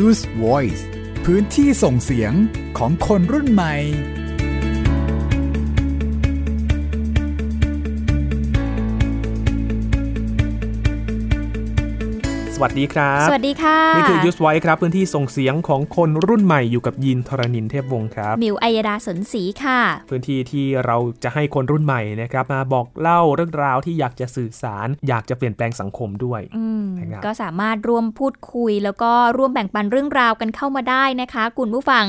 [0.00, 0.82] Use Voice
[1.24, 2.32] พื้นที่ส่งเสียง
[2.78, 3.74] ของคนรุ่นใหม่
[12.62, 19.80] วัสดีครับ สวัสดีค่ะ นี่คือ Use Voice ครับ พื้นที่ส่งเสียงของคนรุ่นใหม่อยู่กับยินทรณินเทพวงศ์ครับ มิวอัยดาสนศรีค่ะ
[20.10, 26.40] พื้นที่ที่เราจะให้คนรุ่นใหม่นะครับมาบอกเล่าเรื่องราวที่อยากจะสื่อสาร อยากจะเปลี่ยนแปลงสังคมด้วย
[26.98, 32.04] นะครับก็สามารถร่วมพูดคุย แล้วก็ร่วมแบ่งปันเรื่องราวกันเข้ามาได้นะคะคุณผู้ฟัง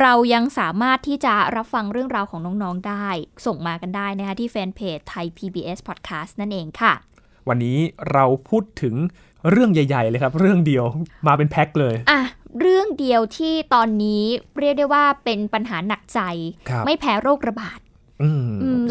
[0.00, 3.08] เรายังสามารถที่จะรับฟังเรื่องราวของน้องๆได้
[3.46, 6.94] ส่งมากันได้นะคะที่แฟนเพจไทย PBS Podcast นั่นเองค่ะ
[7.48, 7.78] วันนี้
[8.12, 8.94] เราพูดถึง
[9.50, 10.84] เรื่องใหญ่ ๆ เลยครับ เรื่องเดียว
[11.26, 12.20] มาเป็นแพ็คเลยอะ
[12.60, 14.22] เรื่องเดียวที่ตอนนี้
[14.60, 16.20] เรียกได้ว่าเป็นปัญหาหนักใจ
[16.86, 17.78] ไม่แพ้โรคระบาด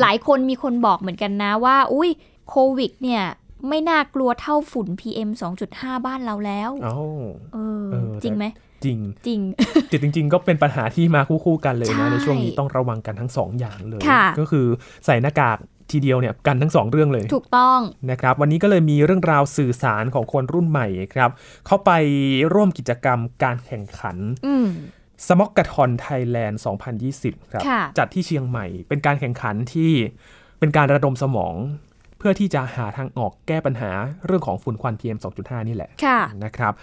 [0.02, 2.10] หลายคนมีคนบอกเหมือนกันนะว่า อุ้ย
[2.50, 3.24] โควิด เนี่ย
[3.70, 5.30] ไม่น่ากลัวเท่าฝุ่น PM
[5.68, 6.72] 2.5 บ้านเราแล้ว
[7.54, 8.46] เออจริงไหม
[8.84, 9.40] จริงจริง
[9.92, 14.02] จริงจริงก็เป็นปัญหาที่มาคู่ๆกันเลยนะในช่วงนี้ต้องระวังกันทั้งสองอย่างเลย
[14.40, 14.66] ก็คือ
[15.06, 15.58] ใส่หน้ากาก
[15.92, 17.80] ทีเดียวเนี่ยกันทั้งสองเรื่องเลย ถูกต้อง
[18.12, 21.30] นะครับ วันนี้ก็เลยมีเรื่องราวสื่อสารของคนรุ่นใหม่ครับ
[21.68, 21.92] เข้าไป
[22.54, 24.18] ร่วมกิจกรรมการแข่งขัน
[25.28, 26.62] สม็อกกะทอนไทยแลนด์
[27.06, 27.64] 2020 ครับ
[27.98, 29.92] จัดที่เชียงใหม่ เป็นการแข่งขันที่
[30.60, 31.56] เป็นการระดมสมอง
[32.18, 33.92] เพื่อที่จะหาทางออกแก้ปัญหา
[34.26, 35.90] เรื่องของฝุ่นควัน PM 2.5 นี่แหละ
[36.44, 36.74] นะครับ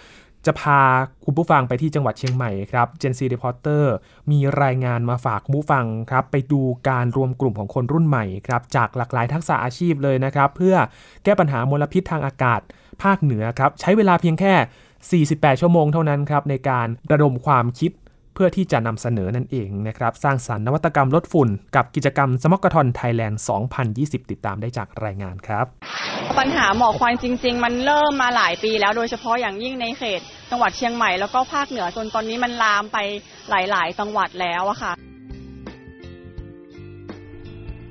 [0.45, 0.79] จะพา
[1.25, 3.93] คุณผู้ฟังไปที่จังหวัดเชียงใหม่ครับ Gen Z Reporter
[4.31, 10.75] มีรายงานมาฝากคุณผู้ฟังครับ ไปดูการรวมกลุ่มของคนรุ่นใหม่ครับ จากหลากหลายทักษะอาชีพเลยนะครับ เพื่อ
[11.23, 12.61] แก้ปัญหามลพิษทางอากาศ
[13.03, 17.91] ภาคเหนือครับ ใช้เวลาเพียงแค่ 48 ชั่วโมงเท่านั้นครับ ในการระดมความคิด
[18.35, 23.41] เพื่อที่จะนำเสนอนั่นเองนะครับ สร้างสรรค์นวัตกรรมลดฝุ่น กับกิจกรรม Smogathon Thailand
[23.85, 25.65] 2020 ติดตามได้จากรายงานครับ
[26.39, 32.97] ปัญหาหมอกควันจริง ๆ มันเริ่มมาหลายปีแล้วโดยเฉพาะอย่างยิ่งในเขต จังหวัดเชียงใหม่แล้วก็ภาคเหนือจนตอนนี้มันลามไป
[33.49, 34.93] หลาย ๆ จังหวัดแล้วอะค่ะ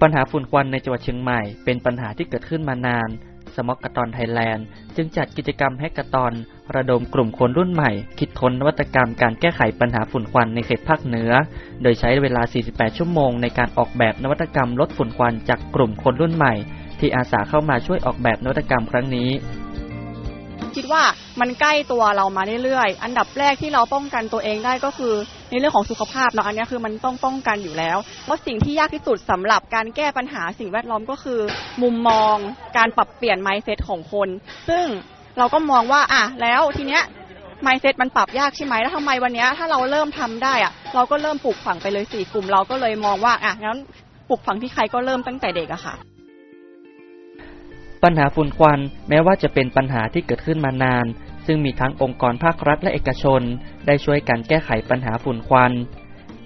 [0.03, 3.09] ปัญหาฝุ่นควันในจังหวัดเชียงใหม่ เป็นปัญหาที่เกิดขึ้นมานาน
[3.55, 4.67] Smogathon Thailand
[4.97, 6.33] จึงจัดกิจกรรม hackathon
[6.77, 11.33] ระดมกลุ่มคนรุ่นใหม่ คิดค้นนวัตกรรมการแก้ไขปัญหาฝุ่นควันในเขตภาคเหนือ
[11.83, 16.55] โดยใช้เวลา 48 ชั่วโมงในการออกแบบนวัตกรรมลดฝุ่นควันจากกลุ่มคนรุ่นใหม่
[17.01, 19.31] ที่อาสาเข้ามาช่วยออกแบบนวัตกรรมครั้งนี้
[20.77, 21.05] คิดว่า
[21.41, 25.15] มันใกล้ตัวเรามาเรื่อยๆ อันดับแรกที่เราป้องกันตัวเองได้ก็คือ
[25.51, 31.41] ในเรื่องของสุขภาพเนาะ อันนี้คือมันต้องป้องกันอยู่แล้ว เพราะสิ่งที่ยากที่สุดสำหรับการแก้ปัญหาสิ่งแวดล้อมก็คือ
[31.83, 32.37] มุมมอง
[32.77, 34.29] การปรับเปลี่ยนไมเซ็ตของคน
[34.69, 34.87] ซึ่ง
[35.39, 37.03] เราก็มองว่าอะแล้วทีเนี้ย
[37.63, 43.79] ไมเซ็ตมันปรับยากใช่ไหมแล้วทำไมวันนี้ถ้าเราเริ่มทำได้อะเราก็เริ่มปลูกฝังไปเลยสี่กลุ่ม เราก็เลยมองว่าอะงั้น
[44.29, 45.95] ปลูกฝังที่ใครก็เริ่มตั้งแต่เด็กอะค่ะ
[48.05, 48.79] ปัญหาฝุ่นควัน
[49.09, 51.07] แม้ว่าจะเป็นปัญหาที่เกิดขึ้นมานาน
[51.47, 53.43] ซึ่งมีทั้งองค์กรภาครัฐและเอกชน
[53.87, 55.73] ได้ช่วยกันแก้ไขปัญหาฝุ่นควัน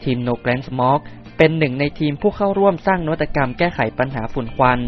[0.05, 1.01] ทีม No Grand Smog
[1.39, 4.79] เป็นหนึ่งในทีมผู้เข้าร่วมสร้างนวัตกรรมแก้ไขปัญหาฝุ่นควัน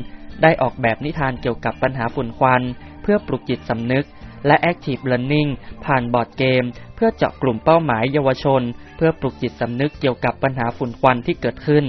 [0.42, 2.62] ได้ออกแบบนิทานเกี่ยวกับปัญหาฝุ่นควัน
[3.02, 4.06] เพื่อปลุกจิตสำนึก
[4.46, 5.50] และ Active Learning
[5.84, 6.64] ผ่านบอร์ดเกม
[6.96, 8.62] เพื่อเจาะกลุ่มเป้าหมายเยาวชน
[8.96, 11.84] เพื่อปลุกจิตสำนึกเกี่ยวกับปัญหาฝุ่นควันที่เกิดขึ้น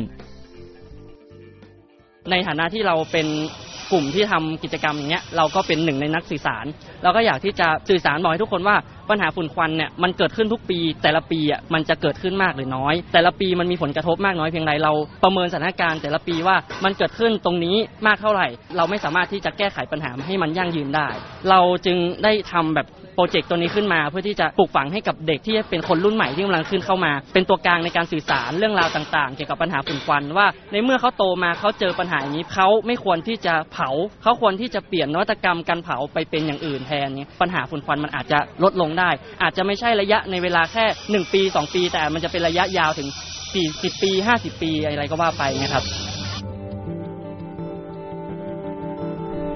[2.32, 3.28] ในฐานะที่เราเป็น
[3.92, 6.66] กลุ่มที่ทำกิจกรรมอย่างเงี้ยเราก็เป็นหนึ่งในนักสื่อสาร
[7.04, 8.76] เราก็อยากที่จะสื่อสารบอกให้ทุกคนว่า
[9.12, 17.76] ปัญหาฝุ่นควันเนี่ยมันเกิดขึ้นทุกปี แต่ละปีอะมันจะเกิดขึ้นมากหรือน้อย แต่ละปีมันมีผลกระทบมากน้อยเพียงไรเราประเมินสถานการณ์ แต่ละปีว่ามันเกิดขึ้นตรงนี้
[18.08, 21.08] มากเท่าไหร่ เราไม่สามารถที่จะแก้ไขปัญหาให้มันยั่งยืนได้
[21.50, 33.90] เราจึงได้ทำแบบโปรเจกต์ตัวนี้ขึ้นมา เพื่อที่จะปลูกฝังให้กับเด็กที่เป็นคนรุ่นใหม่ที่กำลังขึ้นเข้ามา เป็นตัวกลางในการสื่อสารเรื่องราวต่างๆ เกี่ยวกับปัญหาฝุ่นควันว่า ในเมื่อเขาโตมาเขาเจอปัญหาอย่างนี้เขาไม่ควรที่จะเผา
[34.24, 39.01] เขาควรที่จะเปลี่ยนนวัตกรรมการเผาไปเป็นอย่างอื่นแทนนี้ปัญหาฝุ่นควันมันอาจจะลดลงได้
[39.42, 43.10] อาจจะไม่ใช่ระยะในเวลาแค่ 1 ปี 2 ปี แต่มันจะเป็นระยะยาวถึง
[43.56, 45.84] 40 ปี 50 ปีอะไรก็ว่าไปนะครับ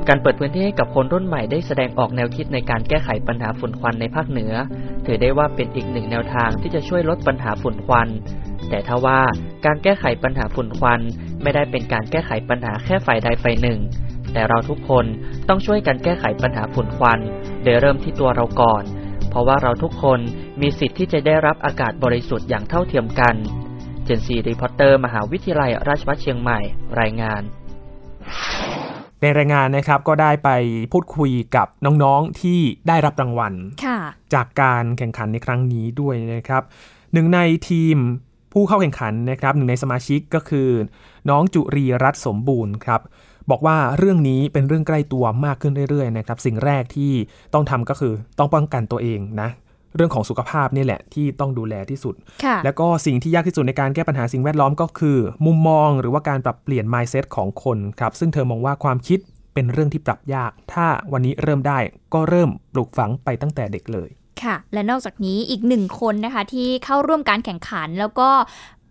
[0.10, 4.54] การเปิดพื้นที่ให้กับคนรุ่นใหม่ได้แสดงออกแนวคิดในการแก้ไขปัญหาฝุ่นควันในภาคเหนือ
[5.06, 8.08] ถือได้ว่าเป็นอีกหนึ่งแนวทางที่จะช่วยลดปัญหาฝุ่นควัน
[8.70, 9.20] แต่ถ้าว่า
[9.66, 11.00] การแก้ไขปัญหาฝุ่นควัน
[11.44, 13.80] ไม่ได้เป็นการแก้ไขปัญหาแค่ฝ่ายใดฝ่ายหนึ่ง
[14.34, 15.06] แต่เราทุกคน
[15.50, 17.20] ต้องช่วยกันแก้ไขปัญหาฝุ่นควัน
[17.64, 18.84] โดยเริ่มที่ตัวเราก่อน
[19.36, 20.20] ราะว่าเราทุกคน
[20.62, 23.36] มีสิทธิ์ที่จะได้รับอากาศบริสุทธิ์อย่างเท่าเทียมกัน
[24.06, 26.60] เจนซีรีพอร์เตอร์มหาวิทยาลัยราชภัฏเชียงใหม่
[27.00, 27.42] รายงาน
[29.22, 30.50] ในรายงานนะครับก็ได้ไป
[30.92, 33.54] พูดคุยกับน้องๆที่ได้รับรางวัล
[34.34, 36.64] จากการแข่งขันในครั้งนี้ด้วยนะครับ
[37.14, 37.40] หนึ่งใน
[37.70, 37.98] ทีม
[38.54, 40.70] ผู้เข้าแข่งขันนะครับหนึ่งในสมาชิกก็คือ
[41.30, 43.02] น้องจุรีรัตสมบูรณ์ครับ
[43.50, 47.12] บอกว่าเรื่องนี้เป็นเรื่องใกล้ตัวมากขึ้นเรื่อยๆนะครับสิ่งแรกที่
[47.54, 49.50] ต้องทำก็คือต้องป้องกันตัวเองนะ
[49.96, 52.16] เรื่องของสุขภาพนี่แหละที่ต้องดูแลที่สุด
[52.64, 59.20] แล้วก็สิ่งที่ยากที่สุดในการแก้ปัญหาสิ่งแวดล้อมก็คือ มุมมองหรือว่าการปรับเปลี่ยน mindset ของคนครับ ซึ่งเธอมองว่าความคิด
[59.54, 61.80] เป็นเรื่องที่ปรับยาก ถ้าวันนี้เริ่มได้
[62.14, 64.10] ก็เริ่มปลูกฝังไปตั้งแต่เด็กเลย
[64.44, 68.30] ค่ะและนอกจากนี้อีกหนึ่งคนนะคะที่เข้าร่วมการแข่งขัน แล้วก็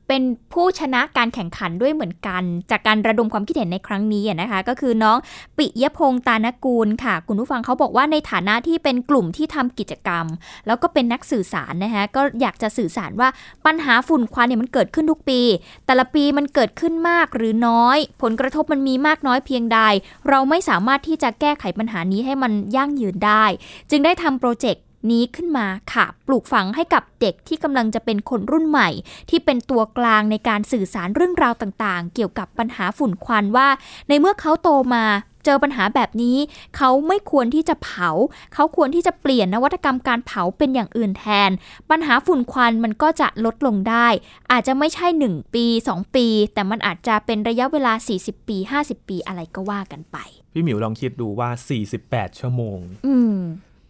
[0.08, 0.22] เป็น
[0.52, 5.18] ผู้ชนะการแข่งขันด้วยเหมือนกัน จากการระดมความคิดเห็นในครั้งนี้นะคะ ก็คือน้อง
[5.58, 10.26] ปิยพงษ์ตานกูลค่ะ คุณผู้ฟังเขาบอกว่าในฐานะที่เป็นกลุ่มที่ทำกิจกรรม
[10.66, 13.28] แล้วก็เป็นนักสื่อสารนะคะก็อยากจะสื่อสารว่า
[13.66, 15.40] ปัญหาฝุ่นควันเนี่ยมันเกิดขึ้นทุกปี
[15.86, 19.80] แต่ละปีมันเกิดขึ้นมากหรือน้อย ผลกระทบมันมีมากน้อยเพียงใด
[20.28, 23.44] เราไม่สามารถที่จะแก้ไขปัญหานี้ให้มันยั่งยืนได้
[23.90, 28.88] จึงได้ทำโปรเจกต์ นี้ขึ้นมาค่ะ ปลูกฝังให้กับเด็กที่กำลังจะเป็นคนรุ่นใหม่
[29.30, 33.68] ที่เป็นตัวกลางในการสื่อสารเรื่องราวต่างๆ เกี่ยวกับปัญหาฝุ่นควันว่า
[34.08, 35.04] ในเมื่อเขาโตมา
[35.44, 36.36] เจอปัญหาแบบนี้
[36.76, 38.10] เขาไม่ควรที่จะเผา
[38.54, 41.50] เขาควรที่จะเปลี่ยนนวัตกรรมการเผาเป็นอย่างอื่นแทน
[41.90, 44.08] ปัญหาฝุ่นควันมันก็จะลดลงได้
[44.52, 50.16] อาจจะไม่ใช่ 1 ปี 2 ปี แต่มันอาจจะเป็นระยะเวลา 40 ปี 50 ปีอะไรก็ว่ากันไป
[50.52, 51.48] พี่หมิวลองคิดดูว่า
[51.94, 53.38] 48 ชั่วโมง อืม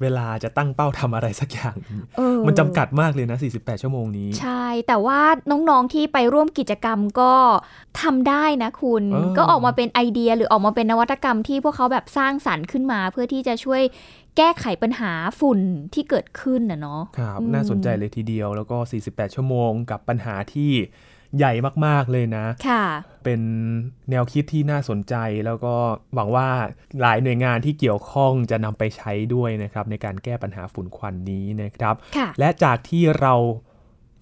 [0.04, 1.74] เวลาจะตั้งเป้าทำอะไรสักอย่าง
[2.46, 5.20] มันจำกัดมากเลยนะ 48 ชั่วโมงนี้ ใช่ แต่ว่า
[5.50, 7.34] น้องๆที่ไปร่วมกิจกรรมก็
[8.02, 9.02] ทำได้นะคุณ
[9.38, 13.82] ก็ออกมาเป็นไอเดียหรือออกมาเป็นนวัตกรรมที่พวกเขาแบบสร้างสรรค์ขึ้นมา เพื่อที่จะช่วย
[14.36, 15.60] แก้ไขปัญหาฝุ่น
[15.94, 20.72] ที่เกิดขึ้นนะเนาะ ครับ น่าสนใจเลยทีเดียว แล้วก็ 48 ชั่วโมงกับปัญหาที่
[21.38, 21.52] ใหญ่
[21.86, 22.84] มากๆเลยนะ ค่ะ
[23.24, 23.40] เป็น
[24.10, 25.14] แนวคิดที่น่าสนใจ
[25.46, 25.74] แล้วก็
[26.14, 26.48] หวังว่า
[27.00, 31.94] หลายหน่วยงานที่เกี่ยวข้องจะนำไปใช้ด้วยนะครับ ในการแก้ปัญหาฝุ่นควันนี้นะครับ
[32.38, 33.34] และจากที่เรา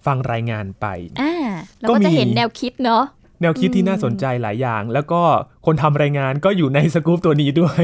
[0.05, 0.85] ฟังรายงานไป
[1.81, 3.03] เราก็จะเห็นแนวคิดเนาะ
[3.41, 5.21] แนวคิดที่น่าสนใจหลายอย่าง แล้วก็
[5.65, 7.83] คนทำรายงานก็อยู่ในสกู๊ปตัวนี้ด้วย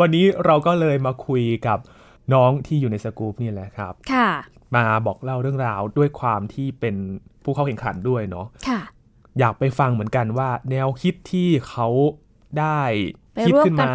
[0.00, 1.78] วันนี้เราก็เลยมาคุยกับ
[2.34, 4.30] น้องที่อยู่ในสกู๊ปนี่แหละครับ ค่ะ
[4.76, 6.96] มาบอกเล่าเรื่องราวด้วยความที่เป็น
[7.48, 8.80] ผู้เข้าแข่งขันด้วยเนาะค่ะ
[9.38, 11.88] อยากไปฟังเหมือนกันว่า แนวคิดที่เขา
[12.58, 12.80] ได้
[13.46, 13.88] คิดขึ้นมา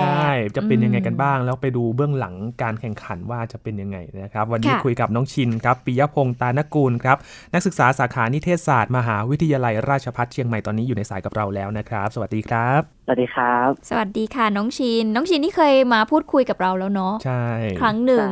[0.00, 7.16] ใช่จะเป็นยังไงกันบ้าง แล้วไปดูเบื้องหลังการแข่งขันว่าจะเป็นยังไงนะครับ วันนี้คุยกับน้องชินครับปิยพงษ์ตานกูลครับ
[7.54, 17.46] นักศึกษาสาขานิเทศศาสตร์มหาวิทยาลัยราชภัฏเชียงใหม่ตอนนี้อยู่ในสายกับเราแล้วนะครับ สวัสดีครับ สวัสดีครับ สวัสดีค่ะน้องชิน น้องชินที่เคยมาพูดคุยกับเราแล้วเนาะใช่
[17.80, 18.28] ครั้งหนึ่ง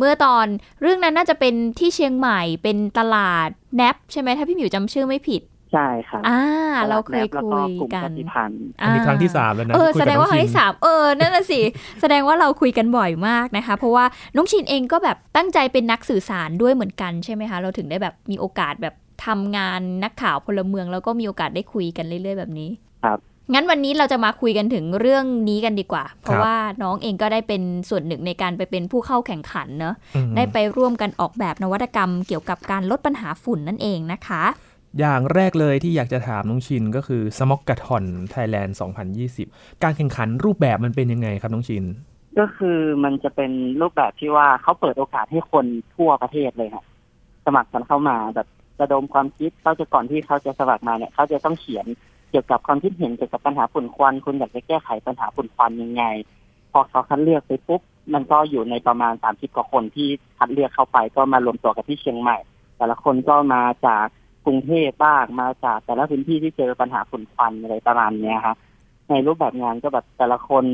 [0.00, 0.46] เมื่อตอน
[0.80, 5.42] เรื่องนั้นน่าจะเป็นที่เชียงใหม่เป็นตลาดแนปใช่ไหมถ้าพี่หมิวจำชื่อไม่ผิด
[5.72, 6.40] ใช่ครับอ่า
[6.88, 11.60] เราเคยคุยกันอันนี้ครั้งที่สามแล้วนะเออแสดงว่าครั้งที่สามเออนั่นน่ะสิ
[12.00, 14.04] แสดงว่าเราคุยกันบ่อยมากนะคะ เพราะว่า
[14.36, 18.94] น้องชินเองก็แบบตั้งใจเป็นนักสื่อสารด้วยเหมือนกันใช่ไหมคะ เราถึงได้แบบมีโอกาสแบบ
[19.26, 22.70] ทำงานนักข่าวพลเมือง แล้วก็มีโอกาสได้คุยกันเรื่อยๆแบบนี้
[23.04, 23.18] ครับ
[23.52, 29.94] งั้นวันนี้เราจะมาคุยกันถึงเรื่องนี้กันดีกว่า เพราะว่าน้องเองก็ได้เป็นส่วนหนึ่งในการไปเป็นผู้เข้าแข่งขันเนอะ
[30.36, 34.44] ได้ไปร่วมกันออกแบบนวัตกรรม เกี่ยวกับการลดปัญหาฝุ่นนั่นเองนะคะ
[34.98, 38.76] อย่างแรกเลยที่อยากจะถามน้องชินก็คือ Smogathon Thailand
[39.28, 41.84] 2020 การแข่งขันรูปแบบมันเป็นยังไงครับน้องชิน
[42.38, 45.66] ก็คือมันจะเป็นรูปแบบที่ว่าเขาเปิดโอกาสให้คน
[45.96, 46.84] ทั่วประเทศเลยครับ
[47.46, 48.48] สมัครกันเข้ามาแบบ
[48.80, 51.86] ระดมความคิดเขาจะก่อนที่เขาจะสมัครมาเนี่ยเขาจะต้องเขียน
[52.30, 56.04] เกี่ยวกับความคิดเห็นเกี่ยวกับปัญหาฝุ่นควันคุณอยากจะแก้ไขปัญหาฝุ่นควันยังไง
[56.72, 57.80] พอเขาคัดเลือกไปปุ๊บ
[58.14, 62.38] มันก็อยู่ในประมาณสามสิบกว่าคนที่คัดเลือกเข้าไปก็มารวมตัวกันที่เชียงใหม่
[62.76, 64.06] แต่ละคนก็มาจาก
[64.46, 68.56] กรุงเทพบ้างมาจากแต่ละพื้นที่ที่เจอปัญหาฝุ่นควันอะไรประมาณนี้ครับ
[69.10, 70.64] ในรูปแบบงานก็แบบแต่ละคน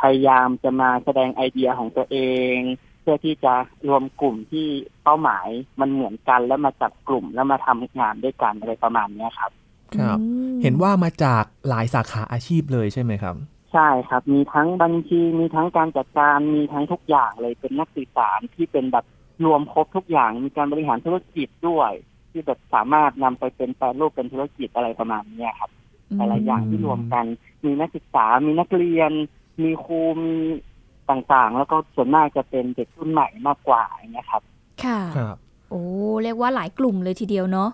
[0.00, 2.18] พยายามจะมาแสดงไอเดียของตัวเอ
[2.54, 2.56] ง
[3.00, 3.54] เพื่อที่จะ
[3.88, 4.66] รวมกลุ่มที่
[5.02, 5.48] เป้าหมาย
[5.80, 9.50] มันเหมือนกันแล้วมาจับกลุ่มแล้วมาทำงานด้วยกันอะไรประมาณนี้ครับ
[9.98, 10.18] ครับ
[10.62, 13.34] เห็นว่ามาจากหลายสาขาอาชีพเลยใช่ไหมครับ
[13.72, 19.04] ใช่ครับ มีทั้งบัญชีมีทั้งการจัดการมีทั้งทุกอย่างเลยเป็นนักสื่อสารที่เป็นแบบ
[19.44, 21.92] รวมครบทุกอย่างมีการบริหารธุรกิจด้วย
[22.30, 25.70] ที่แบบสามารถนำไปเป็นแปรรูปเป็นธุรกิจอะไรประมาณนี้ครับ
[26.16, 27.24] หลายอย่างที่รวมกัน
[27.64, 29.12] มีนักศึกษา มีนักเรียน
[29.62, 30.34] มีครูมี
[31.10, 34.42] ต่างๆ แล้วก็ส่วนมากจะเป็นเด็กรุ่นใหม่มากกว่าอย่างเงี้ยครับ
[34.84, 35.36] ค่ะครับ
[35.70, 35.82] โอ้
[36.22, 37.68] เรียกว่าหลายกลุ่มเลยทีเดียวเนาะ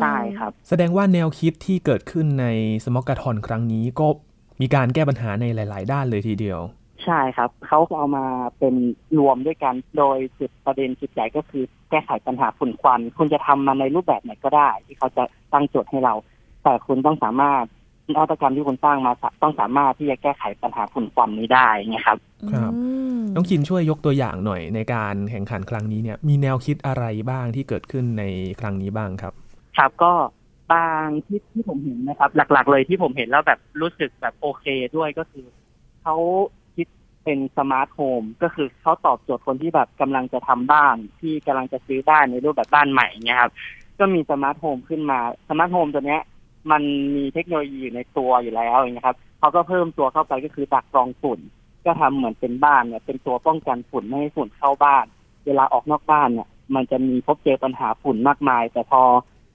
[0.00, 2.46] ใช่ครับ แสดงว่าแนวคิดที่เกิดขึ้นใน
[2.84, 4.06] สมอกกาทอนครั้งนี้ก็
[4.60, 6.60] มีการแก้ปัญหาในหลาย ๆ ด้านเลยทีเดียว
[7.04, 8.26] ใช่ครับ เขาเอามา
[8.58, 8.74] เป็น
[9.18, 16.14] รวมด้วยกันโดยจุดประเด็นจุดใหญ่ก็คือแก้ไขปัญหาฝุ่นควัน คุณจะทำมาในรูปแบบไหนก็ได้ ที่เขาจะตั้งโจทย์ให้เรา
[16.62, 17.64] แต่คุณต้องสามารถ
[18.14, 22.18] นวัตกรรมที่คุณสร้างมาต้องสามารถที่จะแก้ไขปัญหาฝุ่นควันนี้ได้ไงครับ
[22.52, 22.72] ครับ
[23.36, 28.24] น้องคินช่วยยกตัวอย่างหน่อยในการแข่งขันครั้งนี้เนี่ยมีแนวคิดอะไรบ้างที่เกิดขึ้นใน
[28.60, 29.32] ครั้งนี้บ้างครับ
[29.78, 30.12] ครับก็
[30.72, 34.64] บางที่ที่ผมเห็นนะครับ หลัก ๆ เลยที่ผมเห็นแล้วแบบรู้สึกแบบโอเค
[34.96, 35.46] ด้วยก็คือ
[36.02, 36.16] เขา
[36.76, 36.86] คิด
[37.24, 43.52] เป็น smart home ก็คือเขาตอบโจทย์คนที่แบบกำลังจะทำบ้าน ที่กำลังจะซื้อบ้านในรูปแบบบ้านใหม่เงี้ยครับ
[43.98, 46.22] ก็มี smart home ขึ้นมา smart home ตัวเนี้ย
[46.70, 46.82] มัน
[47.16, 51.40] มีเทคโนโลยีอยู่ในตัวอยู่แล้วอย่างเงี้ยครับเขาก็เพิ่มตัวเข้าไปก็คือดักกรองฝุ่น
[51.86, 55.04] ก็ทำเหมือนเป็นบ้านเนี่ย เป็นตัวป้องกันฝุ่นไม่ให้ฝุ่นเข้าบ้าน
[55.46, 59.02] เวลาออกนอกบ้านเนี่ย มันจะมีพบเจอปัญหาฝุ่นมากมาย แต่พอ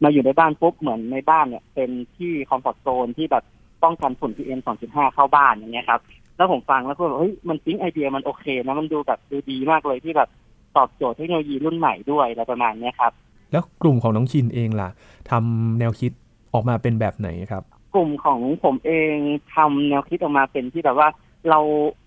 [0.04, 3.44] มาอยู่ในบ้านปุ๊บเหมือนในบ้านเนี่ย เป็นที่ comfort zone ที่แบบ
[3.84, 6.02] ป้องกันฝุ่น PM 2.5เข้าบ้านอย่างเงี้ยครับ
[6.38, 10.30] แล้วผมฟังแล้วก็แบบเฮ้ยมันซิงไอเดียมันโอเคนะมันดูแบบดูดีมากเลยที่แบบ
[10.78, 13.12] ตอบโจทย์เทคโนโลยีรุ่นใหม่ด้วยอะไรประมาณนี้ครับ
[13.52, 14.90] แล้วกลุ่มของน้องชินเองล่ะ
[15.30, 16.12] ทำแนวคิด
[16.54, 19.16] ออกมาเป็นแบบไหนครับ กลุ่มของผมเอง
[19.56, 21.10] ทำแนวคิดออกมาเป็นที่แบบว่า
[21.50, 21.60] เรา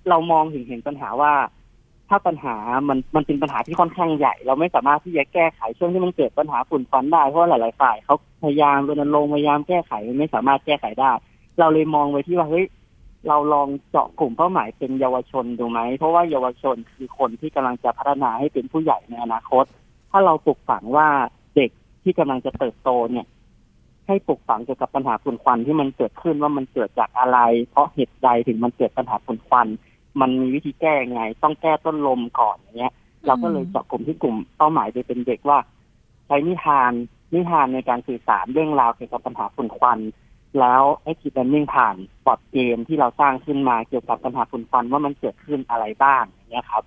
[0.09, 1.33] เรามองเห็นเห็นปัญหาว่า
[2.09, 2.57] ถ้าปัญหา
[2.89, 11.13] มันมันเป็นปัญหาที่ค่อนข้างใหญ่ เราไม่สามารถที่จะแก้ไขช่วงที่มันเกิดปัญหาฝุ่นควันได้เพราะหลาย ๆ ฝ่ายเขาพยายามรณรงค์พยายามแก้ไขไม่สามารถแก้ไขได้
[11.59, 12.67] เราเลยมองไปที่ว่าเฮ้ย
[13.29, 19.65] เราลองเจาะกลุ่มเป้าหมายเป็นเยาวชนดูไหม เพราะว่าเยาวชนคือคนที่กำลังจะพัฒนาให้เป็นผู้ใหญ่ในอนาคต
[20.11, 21.09] ถ้าเราปลูกฝังว่า
[21.57, 21.71] เด็ก
[22.03, 23.27] ที่กำลังจะเติบโตเนี่ย
[24.07, 27.39] ให้ปลูกฝังเกี่ยวกับปัญหาฝุ่นควันที่มันเกิดขึ้นว่ามันเกิดจากอะไร
[27.71, 29.67] เพราะเหตุใดถึงมันเกิดปัญหาฝุ่นควัน
[30.21, 32.95] มันมีวิธีแก้ไง ต้องแก้ต้นลมก่อนอย่างเงี้ย
[33.27, 35.59] เราก็เลยเจาะกลุ่มที่กลุ่มเป้าหมายโดยเป็นเด็กว่า
[36.27, 36.93] ใช้นิทาน
[37.35, 39.99] นิทานในการสื่อสารเรื่องราวเกี่ยวกับปัญหาฝุ่นควัน
[40.61, 41.97] แล้วไอ้คิดแลนนิ่งผ่าน
[42.27, 46.85] บอร์ดเกมที่เราสร้างขึ้นมาเกี่ยวกับปัญหาฝุ่นควันว่ามันเกิดขึ้นอะไรบ้างอย่างเงี้ยครับ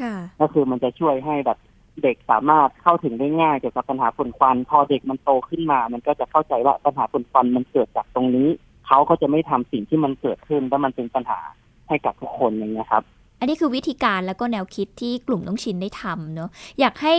[0.00, 1.58] ค่ะก็คือมันจะช่วยให้แบบ
[2.02, 8.48] เด็กสามารถเข้าถึงได้ง่ายเกี่ยวกับปัญหาฝุ่นควัน พอเด็กมันโตขึ้นมา มันก็จะเข้าใจว่าปัญหาฝุ่นควันมันเกิดจากตรงนี้
[8.86, 11.40] เขาก็จะไม่ทำสิ่งที่มันเกิดขึ้นแล้วมันเป็นปัญหา
[11.88, 13.02] ให้กับทุกคนอย่างเงี้ยครับ
[13.40, 17.14] อันนี้คือวิธีการแล้วก็แนวคิดที่กลุ่มน้องชินได้ทำเนาะอยากให้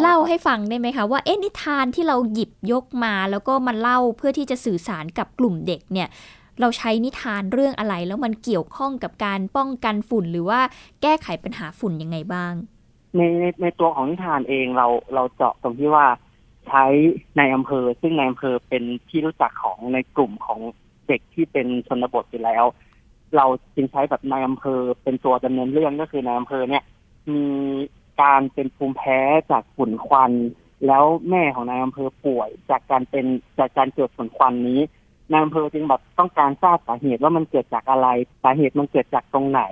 [0.00, 6.08] เล่าให้ฟังได้ไหมคะ ว่าเอ๊ะนิทานที่เราหยิบยกมา แล้วก็มาเล่าเพื่อที่จะสื่อสารกับกลุ่มเด็กเนี่ย
[6.60, 10.60] เราใช้นิทานเรื่องอะไรแล้วมันเกี่ยวข้องกับการป้องกันฝุ่น หรือว่า
[11.02, 12.52] แก้ไขปัญหาฝุ่นยังไงบ้าง
[13.16, 16.06] ในในในตัวของนิทานเองเราเราเจาะตรงที่ว่า
[16.66, 16.84] ใช้
[17.36, 20.60] ในอำเภอ ซึ่งในอำเภอเป็นที่รู้จักของในกลุ่มของ
[21.08, 22.64] เด็กที่เป็นชนบทอยู่แล้ว
[23.36, 26.84] เราจึงใช้แบบในอำเภอเป็นตัวดำเนินเรื่องก็คือในอำเภอเนี่ย
[27.34, 27.44] มี
[28.22, 29.20] การเป็นภูมิแพ้
[29.50, 30.32] จากฝุ่นควัน
[30.86, 33.26] แล้วแม่ของนายอำเภอป่วย จากการเป็น
[33.58, 34.80] จากการเกิดฝุ่นควันนี้
[35.30, 38.08] นายอำเภอจึงแบบต้องการทราบสาเหตุว่ามันเกิดจากอะไร
[38.42, 39.62] สาเหตุมันเกิดจากตรงไหน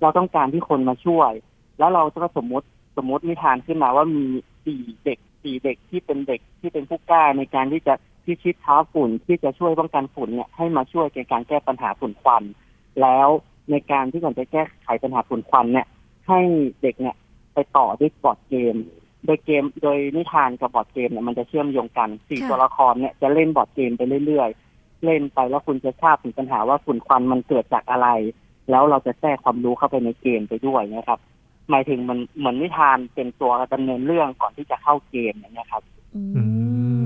[0.00, 1.32] เราต้องการที่คนมาช่วย
[1.78, 2.66] แล้วเราก็สมมติ
[3.02, 4.24] มมตินิทานขึ้นมาว่ามี
[4.64, 12.42] สี่เด็กสี่เด็กที่เป็นเด็กที่เป็นผู้กล้าในการที่จะพิชิตท้าฝุ่นที่จะช่วยป้องกันฝุ่นเนี่ยให้มาช่วยในการแก้ปัญหาฝุ่นควัน
[13.00, 13.28] แล้ว
[13.70, 15.86] ในการที่ก่อนจะแก้ไขปัญหาฝุ่นควันเนี่ย
[16.28, 16.40] ให้
[16.82, 17.16] เด็กเนี่ย
[17.54, 18.74] ไปต่อด้วย board game
[19.26, 28.08] โดยเกมโดยนิทานกับ board game เนี่ยมันจะเชื่อมโยงกันสี่ตัวละครเนี่ยจะเล่น board game ไปเรื่อยๆ เล่นไปแล้วคุณจะทราบถึงปัญหาว่าฝุ่นควันมันเกิดจากอะไร
[28.70, 31.18] แล้วเราจะแทรกความรู้เข้าไปในเกมไปด้วยนะครับ
[31.70, 35.82] หมายถึงมันเหมือนนิทานเป็นตัวดำเนินเรื่องก่อนที่จะเข้าเกมอย่างนี้ครับ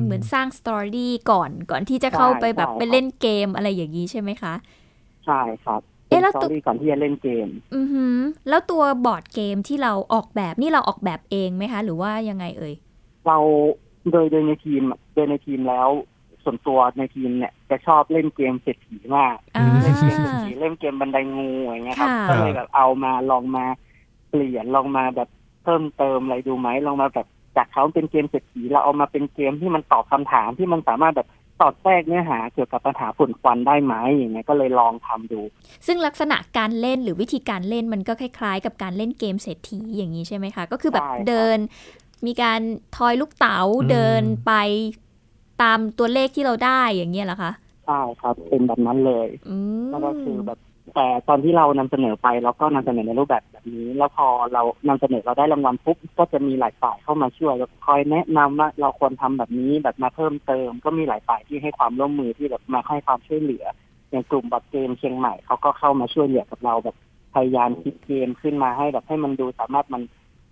[0.05, 4.55] เหมือนสร้าง story ก่อนก่อนที่จะเข้าไปแบบไปเล่นเกมอะไรอย่างนี้ใช่ไหมคะ
[5.27, 8.17] ใช่ครับเอ๊ะแล้วตัวก่อนที่จะเล่นเกม อือหือ
[8.49, 12.75] แล้วตัวบอร์ดเกมที่เราออกแบบนี่เราออกแบบเองไหมคะ หรือว่ายังไงเอ่ย
[13.27, 13.39] เรา
[14.11, 14.83] โดยโดยในทีม
[15.15, 15.89] โดยในทีมแล้ว
[16.45, 19.37] ส่วนตัวในทีมเนี่ยจะชอบเล่นเกมเศรษฐีมาก
[19.83, 25.29] เล่นเกมเศรษฐีเล่นเกมบันไดงูอย่างเงี้ยครับก็เลยแบบเอามาลองมาเปลี่ยนลองมาแบบ
[25.65, 27.27] เพิ่มเติมอะไรดูไหมลองมาแบบ
[27.57, 35.41] จากเขาเป็นเกมเศรษฐีเราเอามาเป็นเกมที่มันตอบคำถามที่มันสามารถแบบสอดแทรกเนื้อหาเกี่ยวกับปัญหาฝุ่นควันได้ไหมอย่างเงี้ยก็เลยลองทำดู
[35.87, 41.59] ซึ่งลักษณะการเล่นหรือวิธีการเล่นมันก็คล้ายๆ กับการเล่นเกมเศรษฐีอย่างนี้ใช่ไหมคะ ก็คือแบบเดิน
[42.27, 42.61] มีการ
[42.97, 43.61] ทอยลูกเต๋า
[43.91, 44.53] เดินไป
[45.63, 47.53] ตามตัวเลขที่เราได้อย่างเงี้ยเหรอคะ
[47.87, 49.29] ใช่ครับเป็นแบบนั้นเลย
[49.91, 50.59] แล้วก็คือแบบ
[50.95, 63.65] แต่ตอนที่เรานำเสนอไปเราก็นำเสนอในรูปแบบแบบนี้ แล้วพอเรานำเสนอเราได้รางวัลปุ๊บก็จะมีหลายฝ่ายเข้ามาช่วยแล้วคอยแนะนำว่าเราควรทำแบบนี้แบบมาเพิ่มเติม ก็มีหลายฝ่ายที่ให้ความร่วมมือที่แบบมาให้ความช่วยเหลือ
[64.11, 66.97] อย่างกลุ่มบัตเกมเชียงใหม่เขาก็เข้ามาช่วยเหลือกับเราแบบ
[67.35, 70.03] พยายามคิดเกมขึ้นมาให้แบบให้มันดูสามารถมัน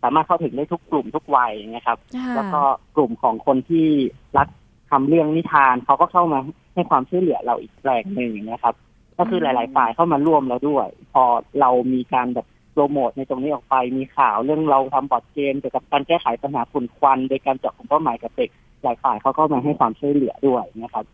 [0.03, 1.99] สามารถเข้าถึงได้ทุกกลุ่มทุกวัยนะครับ
[2.37, 2.63] แล้วก็
[2.97, 3.89] กลุ่มของคนที่
[4.37, 4.49] รัก
[4.91, 6.39] ทำเรื่องนิทานเขาก็เข้ามา
[6.75, 8.75] ให้ความช่วยเหลือเราอีกแรงหนึ่งนะครับ
[9.23, 11.25] ก็คือหลาย ๆ ฝ่ายเข้ามาร่วมเราด้วย พอ
[11.61, 18.51] เรามีการแบบโปรโมทในตรงนี้ออกไปมีข่าวเรื่องเราทำบอร์ดเกมเกี่ยวกับการแก้ไขปัญหาฝุ่นควัน โดยการเจาะกลุ่มเป้าหมายกับเด็ก
[18.83, 21.05] หลายฝ่ายเขาก็มาให้ความช่วยเหลือด้วยนะครับ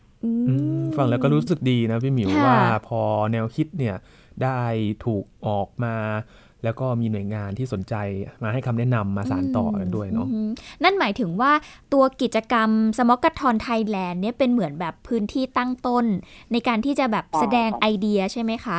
[0.97, 3.01] ฟังแล้วก็รู้สึกดีนะพี่หมิวว่าพอ
[3.33, 3.97] แนวคิดเนี่ย
[4.43, 4.61] ได้
[5.07, 5.95] ถูกออกมา
[6.65, 7.95] แล้วก็มีหน่วยงานที่สนใจ
[8.43, 10.29] มาให้คำแนะนำมาสารต่อกันด้วยเนาะ
[10.83, 11.53] นั่นหมายถึงว่า
[11.93, 16.05] ตัวกิจกรรมสมอกกัทอนไทยแลนด์เนี่ยเป็นเหมือนแบบพื้นที่ตั้งต้น
[16.53, 18.79] ในการที่จะแบบแสดงไอเดียใช่ไหมคะ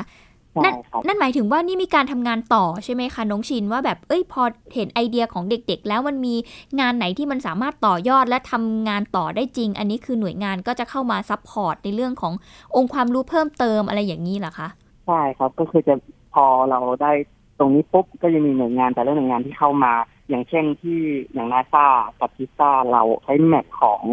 [0.53, 0.75] ใช่นั่น
[1.07, 4.41] นั่นหมายถึงว่านี่มีการทำงานต่อใช่ไหมคะน้องชินว่าแบบเอ้ยพอ
[4.75, 6.35] เห็นไอเดียของเด็กๆ แล้วมันมี
[6.79, 12.33] งานไหนที่มันสามารถต่อยอดและทำงานต่อได้จริง อันนี้คือหน่วยงานก็จะเข้ามา support ในเรื่องของ
[12.75, 14.67] องค์ความรู้เพิ่มเติมอะไรอย่างนี้เหรอคะ
[15.07, 15.95] ใช่ครับก็คือจะ
[16.33, 17.11] พอเราได้
[17.59, 19.93] ตรงนี้ปุ๊บก็จะมีหน่วยงานแต่ละหน่วยงานที่เข้ามา
[20.29, 20.99] อย่างเช่นที่
[21.33, 21.87] อย่างนาซา
[22.19, 24.03] กับ GISTDA เราใช้ map ของ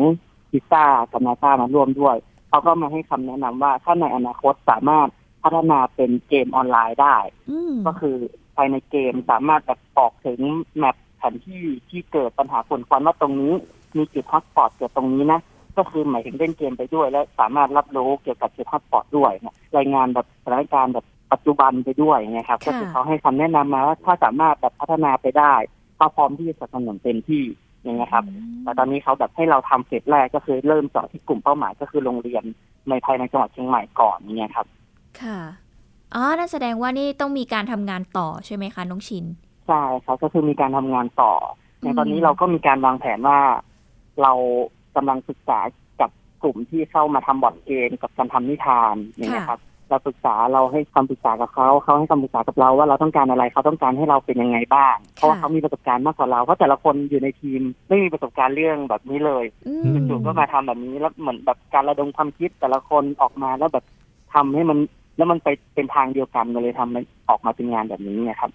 [0.51, 2.17] GISTDA กับนาซามาร่วมด้วย
[2.49, 5.09] เขาก็มาให้คำแนะนำว่าถ้าในอนาคตสามารถ
[5.43, 7.17] พัฒนาเป็นเกมออนไลน์ได้
[7.87, 8.17] ก็คือ
[8.57, 10.41] ภายในเกมสามารถแบบบอกถึง
[10.79, 13.53] map แผนที่ที่เกิดปัญหาฝุ่นควันว่าตรงนี้
[13.97, 15.41] มีจุด hotspot เกิดตรงนี้นะ
[15.77, 19.33] ก็คือหมายถึงเล่นเกมไปด้วย และสามารถรับรู้เกี่ยวกับจุด hotspot ด้วย
[19.77, 25.55] รายงานแบบสถานการณ์แบบ ปัจจุบันไปด้วยนะครับ ก็คือเขาให้คำแนะนำมาว่าถ้าสามารถแบบพัฒนาไปได้
[25.97, 27.45] เขาพร้อมที่จะสนับสนุนเต็มที่
[27.83, 28.25] อย่างเงี้ยครับ
[28.63, 32.45] แต่ตอนนี้เขาแบบให้เราทำ phase แรกก็คือเริ่มเจาะที่กลุ่มเป้าหมายก็คือโรงเรียน
[32.89, 34.67] ในภายในจังหวัดเชียงใหม่ก่อนเนี่ยครับ
[35.21, 35.39] ค่ะ
[36.15, 39.25] อ๋อนั่นแสดงว่านี่ต้องมีการทำงานต่อใช่ไหมคะน้องชิน
[39.69, 41.33] ใช่ครับก็คือมีการทำงานต่อ
[41.83, 43.39] ในตอนนี้เราก็มีการวางแผนว่า
[44.23, 44.33] เรา
[44.97, 45.59] กำลังศึกษา
[46.01, 46.11] กับ
[46.43, 59.45] กลุ่มที่เข้ามาทำบอร์ดเกมกับการทำนิทานอย่างนี้ครับ เราปรึกษาเราให้คำปรึกษากับเขาเขาให้คำปรึกษากับเราว่าเราต้องการอะไรเขาต้องการให้เราเป็นยังไงบ้าง เพราะว่าเขามีประสบการณ์มากกว่าเราเพราะแต่ละคนอยู่ในทีมไม่มีประสบการณ์เรื่องแบบนี้เลย
[60.09, 63.85] จู่ๆก็มาทำแบบนี้แล้วเหมือนแบบการระดมความคิดแต่ละคนออกมาแล้วแบบ
[64.35, 64.79] ทำให้มัน
[65.17, 68.51] แล้วมันไปเป็นทางเดียวกันเลยทำมันออกมาเป็นงานแบบนี้นะครับ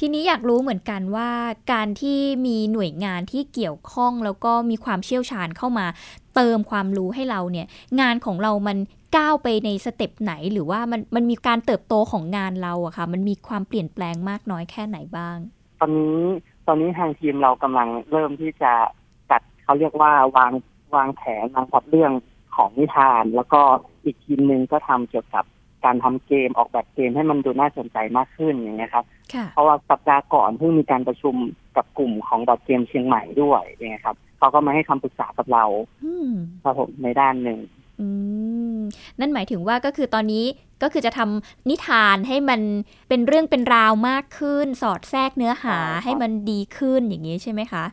[0.00, 1.30] ทีนี้อยากรู้เหมือนกันว่า
[1.72, 5.86] การที่มีหน่วยงานที่เกี่ยวข้องแล้วก็มีความเชี่ยวชาญเข้ามา
[6.34, 7.66] เติมความรู้ให้เราเนี่ย
[8.00, 8.78] งานของเรามัน
[9.16, 15.36] ก้าวไปในสเต็ปไหนหรือว่ามันมันมีการเติบโตของงานเราอะค่ะมันมีความเปลี่ยนแปลงมากน้อยแค่ไหนบ้าง
[15.80, 16.18] ตอนนี้
[16.66, 18.72] ตอนนี้ทางทีมเรากำลังเริ่มที่จะ
[19.30, 20.52] จัดเขาเรียกว่าวาง
[20.94, 22.12] วางแผนวางพอดเรื่อง
[22.56, 23.60] ของนิทาน แล้วก็
[24.04, 25.44] อีกทีมหนึ่งก็ทำเกี่ยวกับ
[25.84, 29.04] การทำเกมออกแบบเกมให้มันดูน่าสนใจมากขึ้นอย่างเงี้ยครับ
[29.52, 31.34] เพราะว่าสัปดาห์ก่อนเพิ่งมีการประชุม
[31.76, 35.64] กับกลุ่มของบอร์ดเกมเชียงใหม่ด้วยอย่างเงี้ยครับ เขาก็มาให้คำปรึกษากับเรา
[36.62, 37.58] ครับผมในด้านหนึ่ง
[39.20, 40.44] นั่นหมายถึงว่าก็คือตอนนี้
[40.82, 42.60] ก็คือจะทำนิทานให้มัน
[43.08, 47.84] เป็นเรื่องเป็นราวมากขึ้น สอดแทรกเนื้อหาให้มันดีขึ้นอย่างนี้ใช่ไหมคะ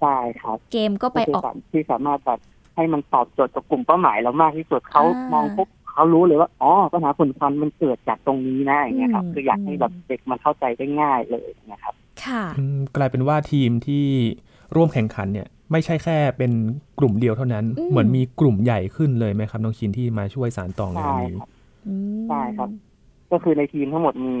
[0.00, 2.40] ใช่ครับ เกมก็ไปออกที่สามารถแบบ
[2.74, 11.94] ให้มันตอบโจทย์กับกลุ่มเป้าหมายเรามากที่สุดเขามองปุ๊บเขารู้เลยว่าอ๋อปัญหาฝุ่นควันมันเกิดจากตรงนี้นะอย่างเงี้ยครับคืออยากให้แบบเด็กมันเข้าใจได้ง่ายเลยนะครับ
[12.24, 12.42] ค่ะ
[12.96, 14.06] กลายเป็นว่าทีมที่
[14.76, 16.52] ร่วมแข่งขันเนี่ย ไม่ใช่แค่เป็น
[16.98, 21.36] กลุ่มเดียวเท่านั้น เหมือนมีกลุ่มใหญ่ขึ้นเลยไหมครับน้องชินที่มาช่วยสารต่องานนี้
[22.28, 22.70] ใช่ครับ
[23.30, 24.34] ก็คือในทีมทั้งหมดมี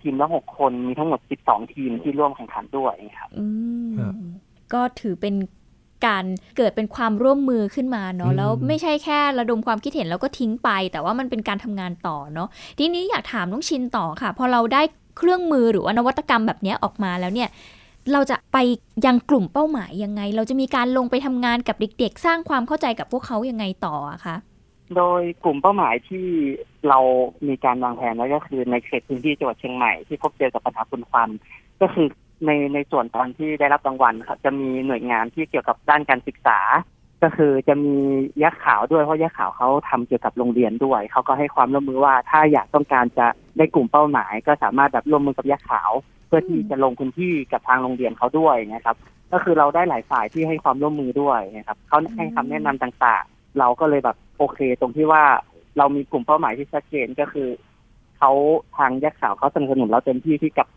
[0.00, 3.30] ทีมละหกคนมีทั้งหมดสิบสองทีมที่ร่วมแข่งขันด้วยครับ
[4.72, 5.34] ก็ถือเป็น
[6.06, 6.24] การ
[6.56, 14.82] เกิดเป็นความร่วมมือขึ้นมาเนาะแล้วไม่ใช่แค่ระดมความคิดเห็นแล้วก็ทิ้งไป แต่ว่ามันเป็นการทำงานต่อเนาะทีนี้อยากถามน้องชินต่อค่ะ พอเราได้
[15.16, 17.48] เครื่องมือหรือว่านวัตกรรมแบบนี้ออกมาแล้วเนี่ย
[18.12, 18.56] เราจะไป
[19.06, 23.94] ยังกลุ่มเป้าหมายยังไง เราจะมีการลงไปทำงานกับเด็ก ๆ สร้างความเข้าใจกับพวกเขายังไงต่อ
[24.26, 24.36] คะ
[24.96, 26.26] โดยกลุ่มเป้าหมายที่
[26.88, 26.98] เรา
[27.48, 31.28] มีการวางแผนไว้ก็คือในเขตพื้นที่จังหวัดเชียงใหม่ที่พบเจอกับปัญหาฝุ่นควัน
[31.80, 32.06] ก็คือ
[32.46, 36.58] ในในส่วนตอนที่ได้รับรางวัลครับจะมีหน่วยงานที่เกี่ยวกับด้านการศึกษา
[37.22, 37.94] ก็คือจะมี
[38.42, 43.26] ยักษ์ขาวด้วยเพราะยักษ์ขาวเขาทำเกี่ยวกับโรงเรียนด้วยเขาก็ให้ความร่วมมือว่าถ้าอยากต้องการจะ
[43.58, 45.90] ได้กลุ่มเป้าหมาย ก็สามารถแบบร่วมมือกับยักษ์ขาว
[46.26, 48.96] เพื่อที่จะลงพื้นที่กับทางโรงเรียนเขาด้วยนะครับ
[49.32, 55.22] ก็คือเราได้หลายฝ่ายที่ให้ความร่วมมือด้วยนะครับเขาให้คำแนะนำต่างๆ เราก็เลยแบบโอเค ตรงที่ว่า
[55.78, 57.48] เรามีกลุ่มเป้าหมายที่ชัดเจนก็คือ
[58.18, 58.32] เขา
[58.76, 60.68] ทางยักษ์สาวเขาสนับสนุนเราเต็มที่ที่กับ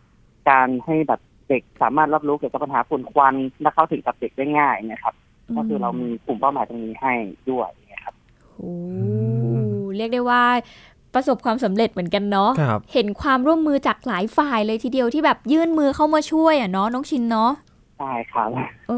[0.50, 5.14] การให้แบบเด็กสามารถรับรู้เกี่ยวกับปัญหาฝุ่นควันและเข้าถึงกับเด็กได้ง่ายนะครับ
[5.58, 7.14] ก็คือเรามีกลุ่มเป้าหมายตรงนี้ให้
[7.50, 8.14] ด้วยนะครับ
[8.58, 8.76] โอ้
[9.98, 10.44] เรียกได้ว่า
[11.14, 12.52] ประสบความสำเร็จเหมือนกันเนาะ
[12.94, 17.52] เห็นความร่วมมือจากหลายฝ่ายเลยทีเดียวที่แบบยื่นมือเข้ามาช่วยอะเนาะน้องชินเนาะ
[17.98, 18.50] ใช่ครับ
[18.90, 18.94] เอ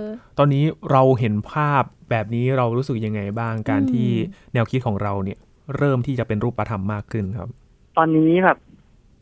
[0.00, 0.02] อ
[0.38, 4.08] ตอนนี้เราเห็นภาพแบบนี้เรารู้สึกยังไงบ้างการที่
[4.54, 5.38] แนวคิดของเราเนี่ย
[5.76, 7.48] เริ่มที่จะเป็นรูปธรรมมากขึ้นครับ
[7.96, 8.58] ตอนนี้แบบ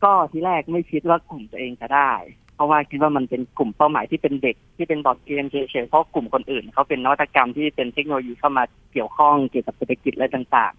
[0.03, 10.73] ก็ทีแรกไม่คิดว่ากลุ่มตัวเองจะได้เพ ราะว่าคิดว่ามันเป็นกลุ่มเป้าหมายที่เป็นเด็กที่เป็นบอร์ดเกมเฉยๆเพราะกลุ่มคนอื่นเขาเป็นนวัตกรรมที่เป็นเทคโนโลยีเข้ามาเกี่ยวข้องเกี่ยวกับเศรษฐกิจอะไรต่าง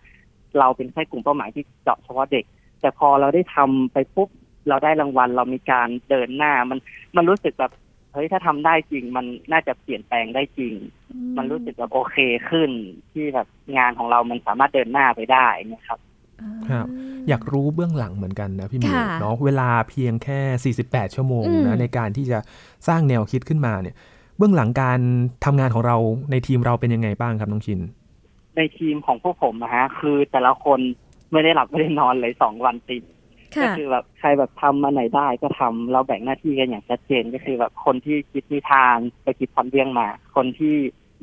[0.59, 2.45] เราเป็นแค่กลุ่มเป้าหมายที่เจาะเฉพาะเด็ก
[2.81, 4.29] แต่พอเราได้ทำไปปุ๊บ
[4.69, 6.79] เราได้รางวัลเรามีการเดินหน้ามัน
[7.17, 7.73] มันรู้สึกแบบ
[8.13, 10.75] เฮ้ยถ้าทำได้จริง มันน่าจะเปลี่ยนแปลงได้จริง
[11.37, 12.17] มันรู้สึกแบบโอเค
[12.51, 12.71] ขึ้น
[13.13, 15.99] ที่แบบงานของเรามันสามารถเดินหน้าไปได้นะครับ
[16.69, 16.87] ครับ
[17.29, 22.39] อยากรู้เบื้องหลังเหมือนกันนะพี่มีเนาะเวลาเพียงแค่ 48 ชั่วโมงนะในการที่จะ
[22.89, 23.97] สร้างแนวคิดขึ้นมาเนี่ย
[24.39, 25.01] เบื้องหลังการ
[25.45, 25.97] ทำงานของเรา
[26.31, 27.81] ในทีมเราเป็นยังไงบ้างครับน้องชิน
[28.57, 30.81] ในทีมของพวกผมนะฮะคือแต่ละคน
[31.33, 33.03] ไม่ได้หลับไม่ได้นอนเลยสองวันติด
[33.63, 40.75] ก็คือแบบใครแบบทำมาไหนได้ก็ทำเราแบ่งหน้าที่กันอย่างชัดเจนก็คือแบบคนที่คิดนิทานไปคิดความเรื่องมา คนที่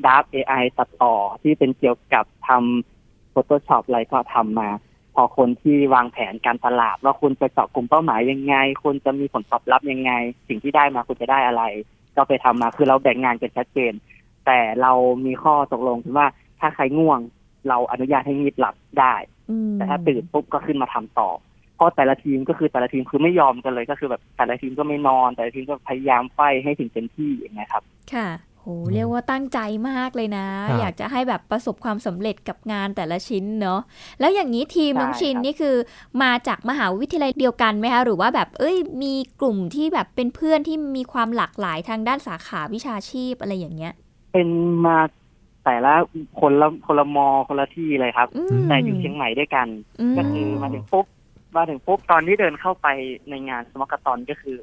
[0.06, 4.68] ดับเอไอตัดต่อที่เป็นเกี่ยวกับทำ Photoshop อะไรก็ทำมา
[5.14, 10.12] พอคนที่วางแผนการตลาดว่าคุณจะเจาะกลุ่มเป้าหมายยังไงคุณจะมีผลตอบรับยังไง
[10.48, 11.62] สิ่งที่ได้มาคุณจะได้อะไร
[12.16, 13.92] ก็ไปทำมาคือเราแบ่งงานกันชัดเจน
[14.46, 14.92] แต่เรา
[15.26, 16.26] มีข้อตกลงคือว่า
[16.60, 17.20] ถ้าใครง่วง
[17.68, 19.14] เราอนุญาตให้งีบหลับได้
[19.74, 21.30] แต่ถ้าตื่นปุ๊บก็ขึ้นมาทำต่อ
[21.76, 27.82] เพราะแต่ละทีมก็คือแต่ละทีมคือไม่ยอมกันเลยก็คือแบบแต่ละทีมก็ไม่นอน แต่ละทีมก็พยายามไฟให้ถึงเต็มที่อย่างเงี้ยครับ
[28.14, 28.28] ค่ะ
[28.60, 29.58] โหเรียกว่าตั้งใจ
[29.90, 30.46] มากเลยนะ
[30.78, 33.80] อยากจะให้แบบประสบความสำเร็จกับงานแต่ละชิ้นเนาะ
[34.20, 35.76] แล้วอย่างนี้ทีมน้องชินนี่คือ
[36.22, 43.92] มาจากมหาวิทยาลัยเดียวกันไหมคะหรือว่าแบบเอ้ยมีกลุ่มที่แบบเป็นเพื่อนที่มีความหลากหลายทางด้านสาขาวิชาชีพอะไรอย่างเงี้ย
[44.32, 44.48] เป็น
[44.86, 44.98] มา
[45.64, 45.94] แต่ละ
[46.40, 48.28] คนละคนละมอคนละที่เลยครับ
[48.68, 49.66] แต่อยู่เชียงใหม่ด้วยกัน
[50.18, 51.06] ก็คือมาถึงปุ๊บ
[51.56, 52.86] มาถึงปุ๊บตอนที่เดินเข้าไป
[53.30, 54.56] ในงานสมกตอนก็คือ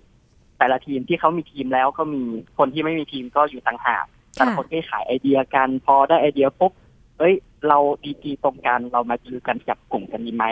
[0.58, 2.24] แต่ละทีมที่เขามีทีมแล้วก็มี
[2.58, 6.72] คนที่ไม่มีทีมก็อยู่ต่างหากแต่คนที่ขายไอเดียกันพอได้ไอเดียปุ๊บ
[7.20, 7.36] เอ้ย
[7.68, 10.46] เราดีจีตรงกันเรามาดูกันจับกลุ่มกันดีไหม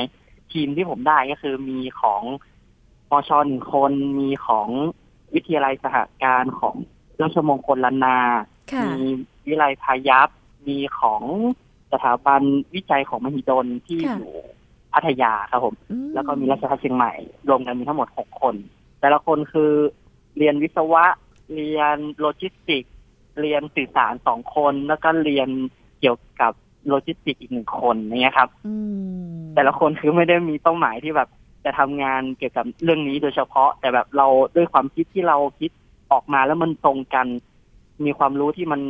[0.53, 2.21] ทีมที่ผมได้ก็คือมีของ
[3.11, 4.67] มชหนึ่งคนมีของ
[5.33, 6.75] วิทยาลัยสหการของ
[7.21, 8.17] ราชมงคลลานา
[8.85, 8.93] มี
[9.47, 10.29] วิไลพายัพ
[10.67, 11.23] มีของ
[11.91, 12.41] สถาบัน
[12.75, 14.31] วิจัยของมหิดลที่อยู่
[14.93, 15.75] พัทยาครับผม
[16.13, 17.13] แล้วก็มีราชพัฒเชียงใหม่
[17.47, 18.55] รวมกันมีทั้งหมดหกคน
[18.99, 19.71] แต่ละคนคือ
[20.37, 21.05] เรียนวิศวะ
[21.55, 22.83] เรียนโลจิสติก
[23.41, 25.49] เรียนสื่อสารสองคน แล้วก็เรียน
[25.99, 26.53] เกี่ยวกับ
[26.87, 28.49] โลจิสติกอีกหนึ่งคนนี่ครับ
[29.55, 31.29] แต่ละคนคือไม่ได้มีเป้าหมายที่แบบ
[31.65, 35.71] จะทำงานเกี่ยวกับเรื่องนี้โดยเฉพาะ แต่แบบเราด้วยความคิดที่เราคิด
[36.11, 37.27] ออกมาแล้วมันตรงกัน
[38.05, 38.81] มีความรู้ที่มัน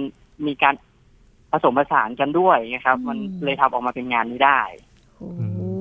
[0.47, 0.75] มีการ
[1.51, 4.61] ผสมผสานกันด้วยนะครับ มันเลยทำออกมาเป็นงานนี้ได้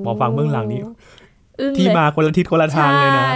[0.04, 0.80] พอฟังเบื้องหลังนี้
[1.76, 3.26] ที่มาคนละทิศคนละทางเลยนะ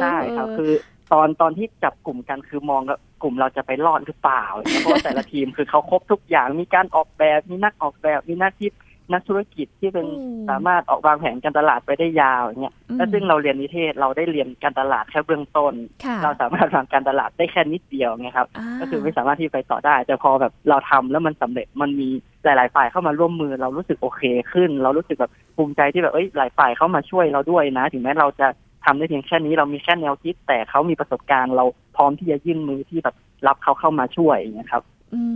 [0.00, 0.72] ใช่ครับคือ
[1.12, 4.44] ตอนตอนที่จับกลุ่มกันคือมองว่ากลุ่มเราจะไปรอดหรือเปล่า
[4.80, 8.72] เพราะแต่ละทีมคือเขาครบทุกอย่างมีการออกแบบมีนักออกแบบมีนักคิด
[9.12, 10.06] นักธุรกิจที่เป็น
[10.50, 15.74] สามารถออกวางแผนการตลาดไปได้ยาวอย่างเงี้ยแล้วซึ่งเราเรียนนิเทศเราได้เรียนการตลาดแค่เบื้องต้น
[16.22, 18.48] เราสามารถวางการตลาดได้แค่นิดเดียวไงครับ
[18.80, 22.08] ก็คือไม่สามารถที่ไปต่อได้ แต่พอแบบเราทำแล้วมันสำเร็จมันมี
[22.44, 28.46] หลาย ๆ ฝ่ายเข้ามาร่วมมือเรารู้สึกโอเคขึ้น เรารู้สึกแบบภูมิใจที่แบบเอ้ยหลายฝ่ายเข้ามาช่วยเราด้วยนะ ถึงแม้เราจะ
[28.84, 31.64] ทำได้เพียงแค่นี้เรามีแค่แนวคิด แต่เขามีประสบการณ์ เรา
[31.96, 33.14] พร้อมที่จะยื่นมือที่แบบ
[33.46, 34.84] รับเขาเข้ามาช่วยอย่างเงี้ยครับ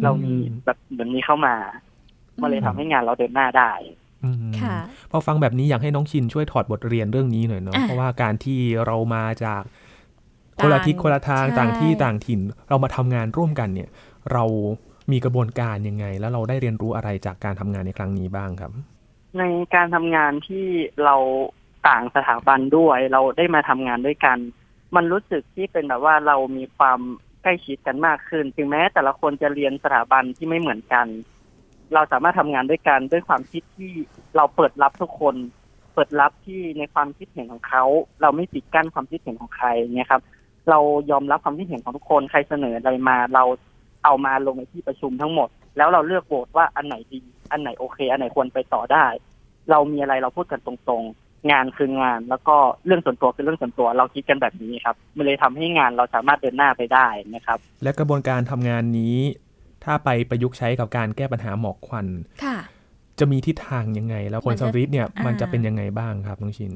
[0.05, 1.55] เรามีแบบเหมือนนี้เข้ามา
[2.43, 3.73] มันเลยทำให้งานเราเดินหน้าได้
[5.11, 9.63] พอฟังแบบนี้อยากให้น้องชินช่วยถอดบทเรียนเรื่องนี้หน่อยเนาะเพราะว่าการที่เรามาจาก
[10.61, 13.89] คนละทิศคนละทางต่างที่ต่างถิ่น เรามาทำงานร่วมกันเนี่ย
[14.33, 14.45] เรา
[15.13, 18.73] มีกระบวนการยังไง แล้วเราได้เรียนรู้อะไรจากการทำงานในครั้งนี้บ้างครับ
[19.39, 19.43] ใน
[19.75, 20.67] การทำงานที่
[21.05, 21.17] เรา
[21.89, 24.39] ต่างสถาบันด้วย เราได้มาทำงานด้วยกัน
[24.97, 27.01] มันรู้สึกที่เป็นแบบว่าเรามีความ
[27.43, 31.07] ใกล้ชิดกันมากขึ้น ถึงแม้แต่ละคนจะเรียนสถาบันที่ไม่เหมือนกัน
[31.95, 33.93] เราสามารถทำงานด้วยกันด้วยความคิดที่
[34.37, 35.35] เราเปิดรับทุกคน
[35.95, 37.85] เปิดรับที่ในความคิดเห็นของเขา
[38.23, 40.23] เราไม่ปิดกั้นความคิดเห็นของใครเนี่ยครับ
[40.71, 40.79] เรา
[41.11, 43.45] ยอมรับความคิดเห็นของทุกคนใครเสนออะไรมา เรา
[44.05, 49.07] เอามาลงในที่ประชุมทั้งหมด แล้วเราเลือกโหวตว่าอันไหนดี อันไหนโอเค อันไหนควรไปต่อได้
[49.71, 59.17] เรามีอะไรเราพูดกันตรงๆ งานคืองาน แล้วก็เรื่องส่วนตัวคือเรื่องส่วนตัว เราคิดกันแบบนี้ครับ มันเลยทำให้งานเราสามารถเดินหน้าไปได้นะครับ และกระบวนการทำงานนี้
[59.85, 62.07] ถ้าไปประยุกต์ใช้กับการแก้ปัญหาหมอกควัน
[63.19, 66.73] จะมีทิศทางยังไง แล้วผลสำลิดเนี่ยมันจะเป็นยังไงบ้างครับน้องชิน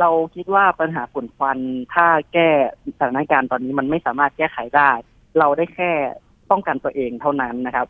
[0.00, 1.58] เราคิดว่าปัญหาฝุ่นควัน
[1.94, 2.48] ถ้าแก้
[2.98, 4.90] สถานการณ์ตอนนี้มันไม่สามารถแก้ไขได้
[5.38, 5.90] เราได้แค่
[6.50, 7.86] ป้องกันตัวเองเท่านั้นนะครับ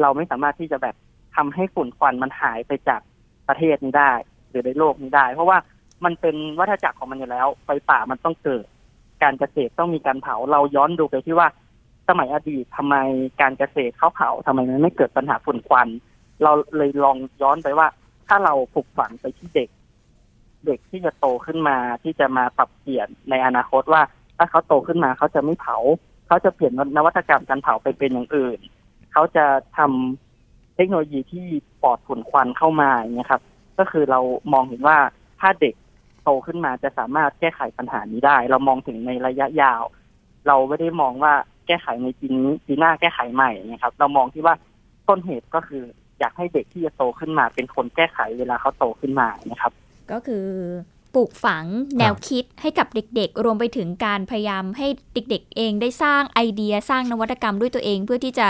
[0.00, 0.94] เราไม่สามารถที่จะแบบ
[1.36, 3.00] ทำให้ฝุ่นควันมันหายไปจาก
[3.48, 4.12] ประเทศนี้ได้
[4.50, 5.58] หรือในโลกนี้ได้ เพราะว่า
[6.04, 8.64] มันเป็นวัฏจักรของมันอยู่แล้ว ไฟป่ามันต้องเกิด
[9.22, 11.48] การเกษตรต้องมีการเผาเราย้อนดูไปที่ว่า
[12.08, 12.96] สมัยอดีตทำไม
[13.40, 15.88] การเกษตรเขาเผาทำไมมันไม่เกิดปัญหาฝุ่นควัน
[16.42, 17.88] เราเลยลองย้อนไปว่า
[18.28, 19.68] ถ้าเราปลูกฝังไปที่เด็ก
[20.66, 24.02] เด็กที่จะโตขึ้นมาที่จะมาปรับเปลี่ยนในอนาคตว่า
[24.36, 25.76] ถ้าเขาโตขึ้นมาเขาจะไม่เผา
[26.26, 28.58] เขาจะเปลี่ยนนวัตกรรมการเผาไปเป็นอย่างอื่น
[29.12, 29.44] เขาจะ
[29.76, 31.46] ทำเทคโนโลยีที่
[31.82, 33.42] ปลอดฝุ่นควันเข้ามาอย่างนี้ครับ
[33.78, 34.20] ก็คือเรา
[34.52, 34.98] มองเห็นว่า
[35.40, 35.74] ถ้าเด็ก
[36.24, 39.82] โตขึ้นมาจะสามารถแก้ไขปัญหานี้ได้ เรามองถึงในระยะยาว
[40.46, 41.34] เราไม่ได้มองว่า
[41.70, 44.54] แก้ไขในปีนี้ปีหน้าแก้ไขใหม่นะครับ เรามองที่ว่า
[45.08, 45.82] ต้นเหตุก็คือ
[46.20, 49.72] อยากให้เด็กที่จะโตขึ้นมา เป็นคนแก้ไขเวลาเขาโตขึ้นมานะครับ
[50.10, 50.46] ก็คือ
[51.14, 51.64] ปลูกฝัง
[51.98, 58.46] แนวคิดให้กับเด็กๆ รวมไปถึงการพยายามให้เด็ก ๆ เองได้สร้างไอเดียสร้างนวัตกรรมด้วยตัวเอง เพื่อที่จะ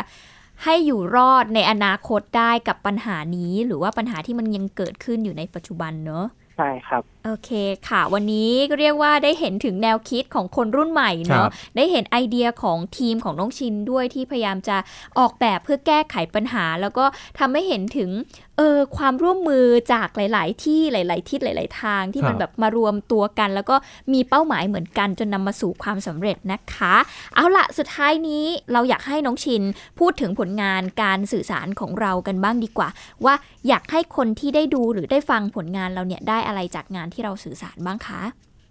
[0.65, 6.25] ให้อยู่รอดในอนาคตได้กับปัญหานี้ หรือว่าปัญหาที่มันยังเกิดขึ้นอยู่ในปัจจุบันเนอะ
[6.57, 7.51] ใช่ครับ โอเค
[7.89, 14.77] ค่ะ วันนี้ก็เรียกว่าได้เห็นถึงแนวคิดของคนรุ่นใหม่เนาะได้เห็นไอเดียของทีมของน้องชินด้วยที่พยายามจะ
[15.19, 17.05] ออกแบบเพื่อแก้ไขปัญหา แล้วก็
[17.39, 18.11] ทำให้เห็นถึง
[18.61, 23.77] เออความร่วมมือจากหลาย ๆ ที่หลาย ๆ ทิศหลาย ๆ ทางที่มันแบบมารวมตัวกัน แล้วก็
[24.13, 26.95] มีเป้าหมายเหมือนกันจนนำมาสู่ความสำเร็จนะคะ
[27.35, 29.63] เอาละสุดท้ายนี้เราอยากให้น้องชิน
[29.99, 32.89] พูดถึงผลงานการสื่อสารของเรากันบ้างดีกว่า
[33.25, 33.35] ว่า
[33.69, 38.21] อยากให้คนที่ได้ดูหรือได้ฟังผลงานเราเนี่ยได้อะไรจากงานที่เราสื่อสารบ้างคะ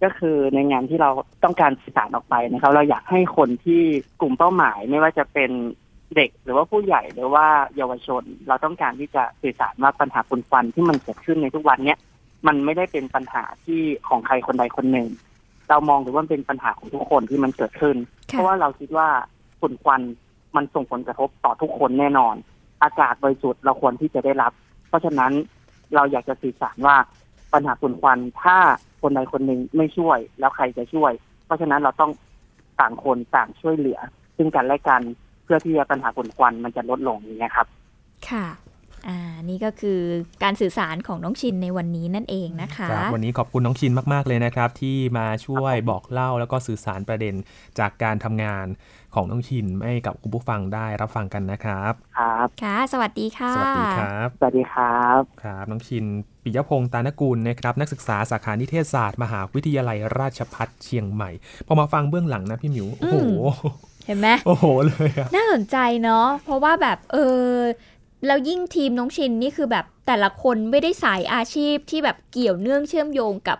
[0.03, 1.09] ก็คือในงานที่เรา
[1.43, 3.81] ต้องการสื่อสารออกไปนะครับ เราอยากให้คนที่
[4.21, 5.51] กลุ่มเป้าหมายไม่ว่าจะเป็น
[6.15, 7.45] เด็กหรือว่าผู้ใหญ่หรือว่า
[7.75, 11.99] เยาวชน เราต้องการที่จะสื่อสารว่าปัญหาฝุ่นควันที่มันเกิดขึ้นในทุกวันเนี้ย
[12.47, 15.07] มันไม่ได้เป็นปัญหาที่ของใครคนใดคนหนึ่ง
[15.69, 17.95] เรามองดูว่าเป็นปัญหาของทุกคนที่มันเกิดขึ้น
[18.27, 19.07] เพราะว่าเราคิดว่า
[19.59, 20.01] ฝุ่นควัน
[20.55, 22.35] มันส่งผลกระทบต่อทุกคนแน่นอน
[22.83, 24.51] อากาศบริสุทธิ์เราควรที่จะได้รับ
[24.87, 25.31] เพราะฉะนั้น
[25.95, 26.95] เราอยากจะสื่อสารว่า
[27.53, 28.57] ปัญหาฝุ่นควันถ้า
[29.01, 31.11] คนใดคนหนึ่งไม่ช่วยแล้วใครจะช่วย
[31.45, 32.11] เพราะฉะนั้นเราต้อง
[32.79, 33.99] ต่างคนต่างช่วยเหลือ
[34.37, 37.67] ซึ่งกันและกันเพื่อที่จะปัญหาฝุ่นควันมันจะลดลงอย่างนี้ครับ
[38.29, 38.47] ค่ะ
[39.07, 39.99] อ่านี่ก็คือ
[40.43, 47.35] การสื่อสารของน้องชินในวันนี้นั่นเองนะคะครับวันนี้ขอบคุณน้องชินมาก ๆ เลยนะครับ ที่มาช่วยบอกเล่าแล้วก็สื่อสารประเด็น
[47.79, 48.65] จากการทำงาน
[49.15, 56.05] ของน้องชินให้กับคุณผู้ฟังได้รับฟังกันนะครับครับค่ะ สวัสดีค่ะ สวัสดีครับ สวัสดีครับครับน้องชิน
[56.43, 61.29] ปิยพงศ์ตานกุลนะครับนักศึกษาสาขานิเทศศาสตร์ มหาวิทยาลัยราชภัฏเชียงใหม่
[61.67, 63.17] พอมาฟังเบื้องหลังนะพี่หมิวโอ้โห
[64.09, 67.17] เห็นไหมโอ้โหเลยน่าสนใจเนาะเพราะว่าแบบเอ
[67.47, 67.53] อ
[68.25, 73.59] แล้วยิ่งทีมน้องชินนี่คือแบบแต่ละคนไม่ได้สายอาชีพที่แบบเกี่ยวเนื่องเชื่อมโยงกับ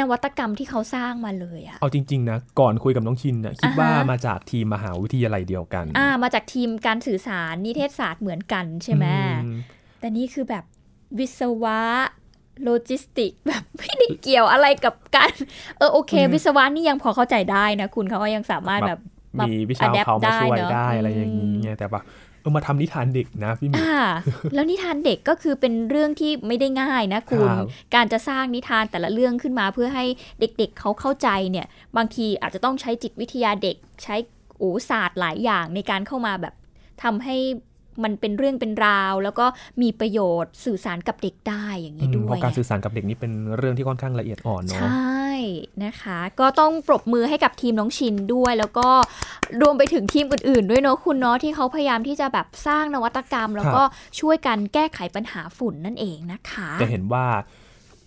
[0.00, 9.06] นวัตกรรมที่เขาสร้างมาเลยอะเอาจริง ๆ นะ ก่อนคุยกับน้องชินนะคิดว่ามาจากทีมมหาวิทยาลัยเดียวกัน อ่า มาจากทีมการสื่อสารนิเทศศาสตร์เหมือนกันใช่ไหม
[10.00, 10.64] แต่นี่คือแบบ
[11.18, 11.80] วิศวะ
[12.64, 15.32] โลจิสติกแบบไม่ได้เกี่ยวอะไรกับการ
[15.78, 19.00] เออโอเค วิศวะนี่ยังพอเข้าใจได้นะ คุณเขาก็ยังสามารถแบบ
[19.38, 22.00] มีวิชาเขามาช่วยได้อะไรอย่างนี้ไงแต่ว่า
[22.40, 23.80] เออมาทำนิทานเด็กนะพี่มิว
[24.54, 27.50] แล้วนิทานเด็กก็คือเป็นเรื่องที่ไม่ได้ง่ายนะคุณ
[27.94, 30.04] การจะสร้างนิทานแต่ละเรื่องขึ้นมาเพื่อให้
[30.40, 31.66] เด็กๆ เขาเข้าใจเนี่ย
[31.96, 34.16] บางทีอาจจะต้องใช้จิตวิทยาเด็กใช้
[34.58, 36.54] โอ้ศาสตร์หลายอย่างในการเข้ามาแบบ
[37.02, 37.36] ทำให้
[38.04, 39.46] มันเป็นเรื่องเป็นราว แล้วก็
[39.82, 45.29] มีประโยชน์สื่อสารกับเด็กได้อย่างนี้ด้วยเพราะการสื่อสารกับเด็กนี่เป็นเรื่องที่ค่อนข้างละเอียดอ่อนเนาะใช่
[45.84, 48.88] นะคะ ก็ต้องปรบมือให้กับทีมน้องชินด้วย แล้วก็
[49.60, 53.82] รวมไปถึงทีมอื่นๆ ด้วยเนาะคุณเนาะที่เขาพยายามที่จะแบบสร้างนวัตกรรม แล้วก็
[54.20, 57.26] ช่วยกันแก้ไขปัญหาฝุ่นนั่นเองนะคะจะเห็นว่า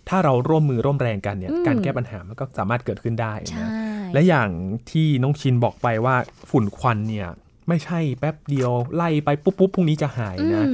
[0.08, 3.68] ถ้าเราร่วมมือร่วมแรงกันเนี่ยการแก้ปัญหามันก็สามารถเกิดขึ้นได้นะ
[4.14, 4.50] และอย่าง
[4.90, 6.14] ที่น้องชินบอกไปว่า
[6.50, 7.28] ฝุ่นควันเนี่ย
[7.68, 10.66] ไม่ใช่แป๊บเดียวไล่ไปปุ๊บปุ๊บพรุ่งนี้จะหายนะ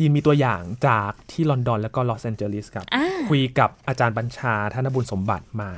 [0.00, 2.86] ยินมีตัวอย่างจากที่ลอนดอนแล้วก็ลอสแอนเจลิสครับ
[3.28, 5.70] คุยกับอาจารย์บัญชาธนบุญสมบัติมา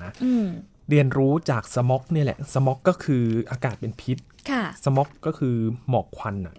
[0.91, 4.19] เรียนรู้จาก smog เนี่ยแหละ smog ก็คืออากาศเป็นพิษ
[4.85, 5.57] smog ก็คือ
[5.89, 6.55] หมอกควันอะ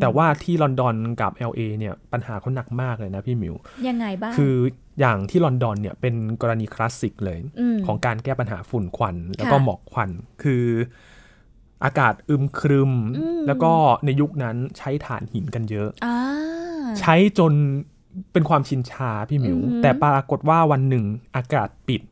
[0.00, 3.54] แต่ว่าที่ลอนดอนกับ LA เนี่ยปัญหาเขาหนักมากเลยนะพี่มิว
[3.88, 4.56] ยังไงบ้าง คือ
[5.00, 7.38] อย่างที่ลอนดอนเนี่ยเป็นกรณีคลาสสิกเลย
[7.86, 10.10] ของการแก้ปัญหาฝุ่นควัน แล้วก็หมอกควัน
[10.42, 10.64] คือ
[11.84, 12.92] อากาศอึมครึม
[13.46, 13.72] แล้วก็
[14.04, 16.08] ในยุคนั้นใช้ถ่านหินกันเยอะอ
[17.00, 17.52] ใช้จน
[18.32, 21.04] เป็นความชินชาพี่หมิว แต่ปรากฏว่าวันหนึ่ง
[21.36, 22.02] อากาศปิด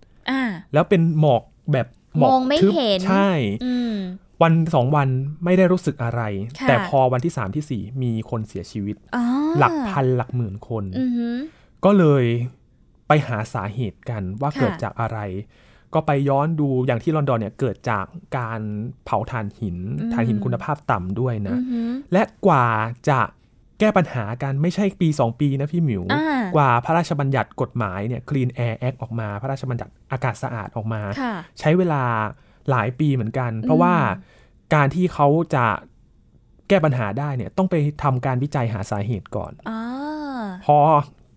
[0.73, 1.43] แล้วเป็นหมอก
[1.73, 1.87] แบบ
[2.19, 2.31] หมอก
[2.63, 2.73] ทึบ
[3.07, 3.31] ใช่
[4.43, 5.09] วันสองวัน
[5.45, 6.23] ไม่ได้รู้สึกอะไร
[6.69, 8.97] แต่พอวันที่สามที่สี่มีคนเสียชีวิต
[9.59, 10.85] หลักพันหลักหมื่นคน
[11.85, 12.25] ก็เลย
[13.09, 15.19] ไปหาสาเหตุกันว่าเกิดจากอะไร
[15.95, 18.05] ก็ไปย้อนดูอย่างที่ลอนดอนเนี่ยเกิดจาก
[18.39, 18.61] การ
[19.05, 19.77] เผาถ่านหิน
[20.13, 21.57] ถ่านหินคุณภาพต่ำด้วยนะ
[22.13, 22.67] และกว่า
[23.09, 26.03] จะแก้ปัญหากันไม่ใช่ปี 2 ปีนะพี่หมิว
[26.57, 31.01] กว่าพระราชบัญญัติกฎหมายเนี่ย Clean Air Act ออกมา พระราชบัญญัติอากาศสะอาดออกมา
[31.61, 32.03] ใช้เวลา
[32.71, 33.95] หลายปีเหมือนกัน เพราะว่า
[34.75, 35.67] การที่เขาจะ
[36.69, 39.71] แก้ปัญหาได้เนี่ยต้องไปทำการวิจัยหาสาเหตุก่อนอ
[40.65, 40.79] พอ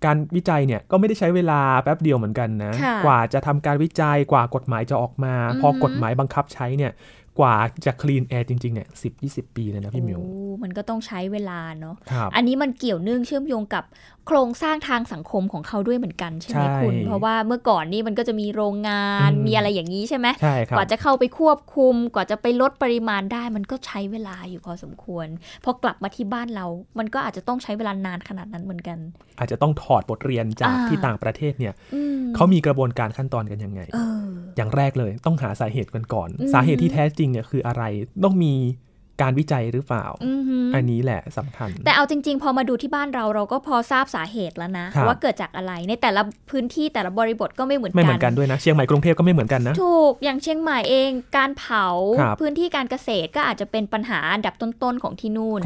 [0.05, 2.73] การวิจัยเนี่ยก็ไม่ได้ใช้เวลาแป๊บเดียวเหมือนกันนะ
[3.05, 6.91] กว่าจะทำการวิจัยกว่ากฎหมายจะออกมา พอกฎหมายบังคับใช้เนี่ย
[7.39, 10.21] กว่าจะ clean air จริงๆเนี่ยสิบยี่สิบปีเลยนะพี่มิว
[10.63, 11.95] มันก็ต้องใช้เวลาเนาะ
[12.36, 13.84] อันนี้มันเกี่ยวเนื่องเชื่อมโยงกับ
[14.28, 25.28] โครงสร้างทางสังคมของเขาด้วยเหมือนกันใช่ไหมคุณ เพราะว่าเมื่อก่อนนี่มันก็จะมีโรงงานมีอะไรอย่างนี้ใช่ไหมใช่ครับกว่าจะเข้าไปควบคุม กว่าจะไปลดปริมาณได้ มันก็ใช้เวลาอยู่พอสมควร
[25.63, 26.65] พอกลับมาที่บ้านเรา
[27.00, 28.97] มันก็อาจจะต้องใช้เวลานานขนาดนั้นเหมือนกัน
[29.39, 31.73] อาจจะต้องถอดบทเรียนจากที่ต่างประเทศเนี่ย
[32.36, 34.00] เขามีกระบวนการขั้นตอนกันยังไงอ
[34.59, 37.83] ย่างแรกเลย ต้องหาสาเหตุกันก่อน สาเหตุที่แท้จริงเนี่ยคืออะไร
[38.23, 38.53] ต้องมี
[39.23, 40.05] การวิจัยหรือเปล่า
[40.75, 51.85] อันนี้แหละสำคัญ แต่เอาจริง ๆ พอมาดูที่บ้านเราเราก็พอทราบสาเหตุแล้วนะ ว่าเกิดจากอะไรในแต่ละพื้นที่แต่ละบริบทก็ไม่เหมือนกัน ไม่เหมือนกันด้วยนะ เชียงใหม่กรุงเทพก็ไม่เหมือนกันนะ ถูก อย่างเชียงใหม่เองการเผา
[52.41, 55.59] พื้นที่การเกษตรก็อาจจะเป็นปัญหาอันดับต้นๆของที่นู่น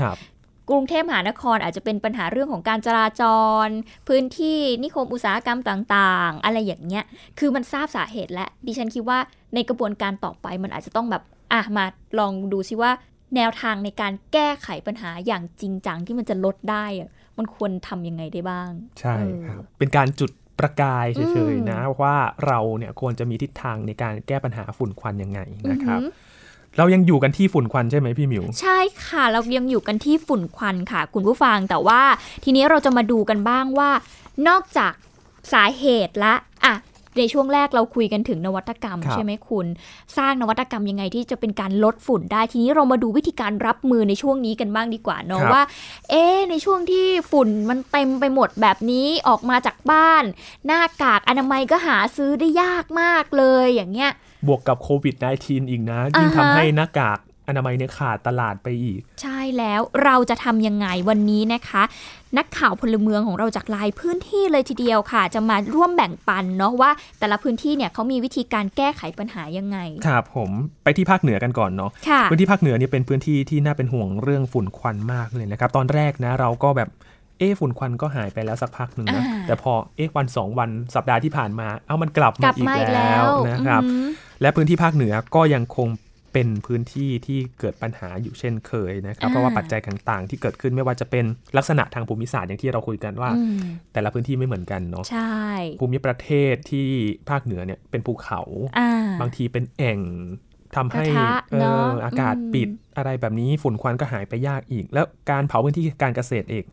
[0.69, 3.23] กรุงเทพมหานครอาจจะเป็นปัญหาเรื่องของการจราจ
[3.65, 3.67] ร
[4.07, 7.03] พื้นที่นิคมอุตสาหกรรมต่างๆ อะไรอย่างเงี้ย
[7.39, 9.19] คือมันทราบสาเหตุและดิฉันคิดว่า
[9.53, 11.85] ในกระบวนการต่อไปมันอาจจะต้องแบบอะมา
[12.19, 12.91] ลองดูซิว่า
[13.35, 16.85] แนวทางในการแก้ไขปัญหาอย่างจริงจังที่มันจะลดได้
[17.37, 18.69] มันควรทํำยังไงได้บ้าง
[18.99, 19.15] ใช่
[19.47, 22.15] ครับ เป็นการจุดประกายเฉยๆนะว่า
[22.47, 25.39] เราเนี่ยควรจะมีทิศทางในการแก้ปัญหาฝุ่นควันยังไง
[25.71, 25.99] นะครับ
[26.77, 32.01] เรายังอยู่กันที่ฝุ่นควันใช่ไหมพี่มิว ใช่ค่ะ เรายังอยู่กันที่ฝุ่นควันค่ะ คุณผู้ฟังแต่ว่า
[32.43, 33.89] ทีนี้เราจะมาดูกันบ้างว่า
[34.47, 34.93] นอกจาก
[35.53, 36.33] สาเหตุละ
[36.65, 36.75] อะ
[37.17, 39.65] ในช่วงแรกเราคุยกันถึงนวัตกรรมใช่ไหมคุณ
[40.17, 45.61] สร้างนวัตกรรมยังไงที่จะเป็นการลดฝุ่นได้ ทีนี้เรามาดูวิธีการรับมือในช่วงนี้กันบ้างดีกว่าเนาะว่า
[46.09, 50.23] เอ๊ในช่วงที่ฝุ่นมันเต็มไปหมดแบบนี้ออกมาจากบ้าน
[50.65, 54.11] หน้ากากอนามัยก็หาซื้อได้ยากมากเลยอย่างเงี้ย
[54.47, 61.83] บวกกับโควิด -19 อีกนะ ยิ่งทำให้หน้ากากอนามัยเนี่ยขาดตลาดไปอีก ใช่แล้วเราจะทำยังไงวันนี้นะคะ
[62.37, 69.77] นักข่าวพลเมืองของเราจากลายพื้นที่เลยทีเดียวค่ะ จะมาร่วมแบ่งปันเนาะว่า แต่ละพื้นที่เนี่ยเขามีวิธีการแก้ไขปัญหายังไง
[70.07, 70.51] ครับผม
[70.83, 71.91] ไปที่ภาคเหนือกันก่อนเนาะ
[72.29, 76.89] พื้นที่ภาคเหนือนี่เป็นพื้นที่ที่น่าเป็นห่วงเรื่องฝุ่นควันมากเลยนะครับ ตอนแรกนะเราก็แบบ
[77.39, 83.81] เอ๊ฝุ่นควันก็หายไปแล้วสักพักหนึ่งนะแต่พอเอ๊วันสองวันสัปดาห์ที่ผ่านมา เอามันกลับมาอีกแล้วนะครับ
[84.41, 85.89] และพื้นที่ภาคเหนือก็ยังคง
[86.33, 91.25] เป็นพื้นที่ที่เกิดปัญหาอยู่เช่นเคยนะครับ เพราะว่าปัจจัยต่างๆ ที่เกิดขึ้นไม่ว่าจะเป็น
[91.57, 93.29] ลักษณะทางภูมิศาสตร์อย่างที่เราคุยกันว่า
[93.93, 95.35] แต่ละพื้นที่ไม่เหมือนกันเนาะใช่
[95.79, 96.87] ภูมิประเทศที่
[97.29, 98.41] ภาคเหนือเนี่ยเป็นภูเขา
[99.21, 99.99] บางทีเป็นแอ่ง
[100.75, 101.05] ทำให้
[101.51, 101.57] เอ
[101.87, 106.65] ออากาศปิดอะไรแบบนี้ฝุ่นควันก็หายไปยากอีก แล้วการเผาพื้นที่การเกษตรเอง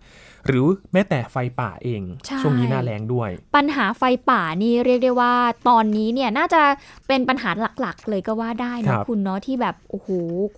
[0.46, 2.02] หรือแม้แต่ไฟป่าเอง
[2.40, 5.34] ช่วงนี้หน้าแรงด้วย ปัญหาไฟป่านี่เรียกได้ว่า
[5.68, 6.62] ตอนนี้เนี่ยน่าจะ
[7.08, 10.08] เป็นปัญหาหลักๆ เลยก็ว่าได้นะคุณเนาะที่แบบโอ้โห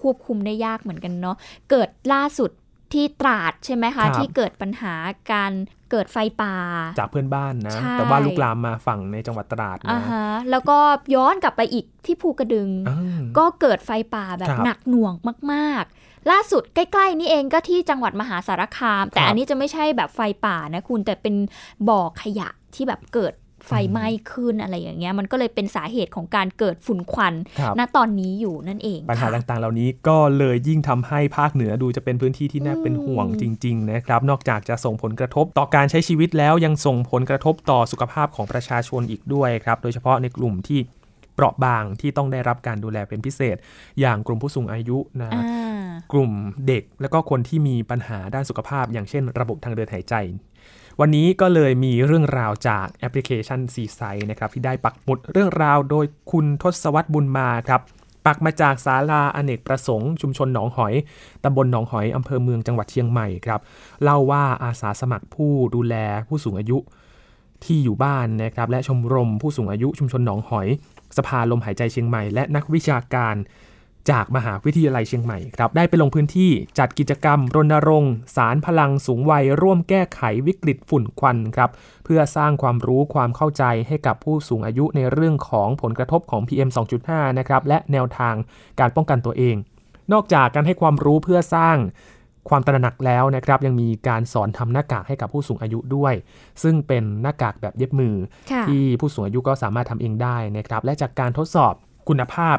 [0.00, 1.36] ควบคุมได้ยากเหมือนกันเนาะ
[1.70, 2.50] เกิดล่าสุด
[2.92, 4.94] ที่ตราดใช่ไหมคะ ที่เกิดปัญหา
[5.32, 5.52] การ
[5.90, 6.54] เกิดไฟป่า
[6.98, 10.00] จากเพื่อนบ้านนะ แต่ว่าลุกลามมาฝั่งในจังหวัดตราดนะ
[10.50, 10.78] แล้วก็
[11.14, 12.68] ย้อนกลับไปอีกที่ภูกระดึง
[13.38, 15.14] ก็เกิดไฟป่าแบบหนักหน่วง
[15.52, 15.84] มาก
[16.30, 21.34] ล่าสุดใกล้ ๆ นี่เองก็ที่จังหวัดมหาสารคาม แต่อันนี้จะไม่ใช่แบบไฟป่านะคุณแต่เป็น
[21.88, 23.32] บ่อขยะที่แบบเกิด
[23.66, 27.34] ไฟไหม้ขึ้นอะไรอย่างเงี้ยมันก็เลยเป็นสาเหตุของการเกิดฝุ่นควัน
[27.78, 40.80] ณตอนนี้อยู่นั่นเองปัญหาต่างๆ เหล่านี้ก็เลยยิ่งทำให้ภาคเหนือดูจะเป็นพื้นที่ที่น่าเป็นห่วงจริงๆนะครับนอกจากจะส่งผลกระทบต่อการใช้ชีวิตแล้วยังส่งผลกระทบต่อสุขภาพของประชาชนอีกด้วยครับ โดยเฉพาะในกลุ่มที่
[41.34, 43.56] เปราะบางที่ต้องได้รับการดูแลเป็นพิเศษ
[44.00, 45.30] อย่างกลุ่มผู้สูงอายุนะ
[46.12, 46.32] กลุ่ม
[46.66, 50.14] เด็กแล้วก็คนที่มีปัญหาด้านสุขภาพ อย่างเช่น ระบบทางเดินหายใจ
[51.02, 57.80] วันนี้ก็เลยมีเรื่องราวจากแอปพลิเคชันซีไซนะครับที่ได้ปักหมุดเรื่องราวโดยคุณทศวรรษบุญมาครับ
[58.26, 60.94] ปักมาจากศาลาอเนกประสงค์ ชุมชนหนองหอย
[61.44, 63.60] ตำบลหนองหอย อำเภอเมืองจังหวัดเชียงใหม่ครับ
[64.02, 65.94] เล่าว่าอาสาสมัครผู้ดูแล
[66.28, 66.78] ผู้สูงอายุ
[67.64, 70.68] ที่อยู่บ้านนะครับ และชมรมผู้สูงอายุชุมชนหนองหอย
[71.16, 73.36] สภาลมหายใจเชียงใหม่ และนักวิชาการ
[74.10, 81.70] จากมหาวิทยาลัยเชียงใหม่ครับได้ไปลงพื้นที่จัดกิจกรรม รณรงค์ สารพลังสูงวัย ร่วมแก้ไขวิกฤตฝุ่นควันครับ
[82.04, 86.70] เพื่อสร้างความรู้ความเข้าใจให้กับผู้สูงอายุในเรื่องของผลกระทบของ PM
[87.04, 88.34] 2.5 นะครับและแนวทาง
[88.80, 89.56] การป้องกันตัวเอง
[90.12, 91.76] นอกจากการให้ความรู้เพื่อสร้าง
[92.48, 96.14] ความตระหนักแล้วนะครับยังมีการสอนทำหน้ากากให้กับผู้สูงอายุด้วย
[96.62, 98.14] ซึ่งเป็นหน้ากากแบบเย็บมือ
[98.68, 101.74] ที่ผู้สูงอายุก็สามารถทำเองได้นะครับและจากการทดสอบ
[102.08, 102.56] คุณภาพ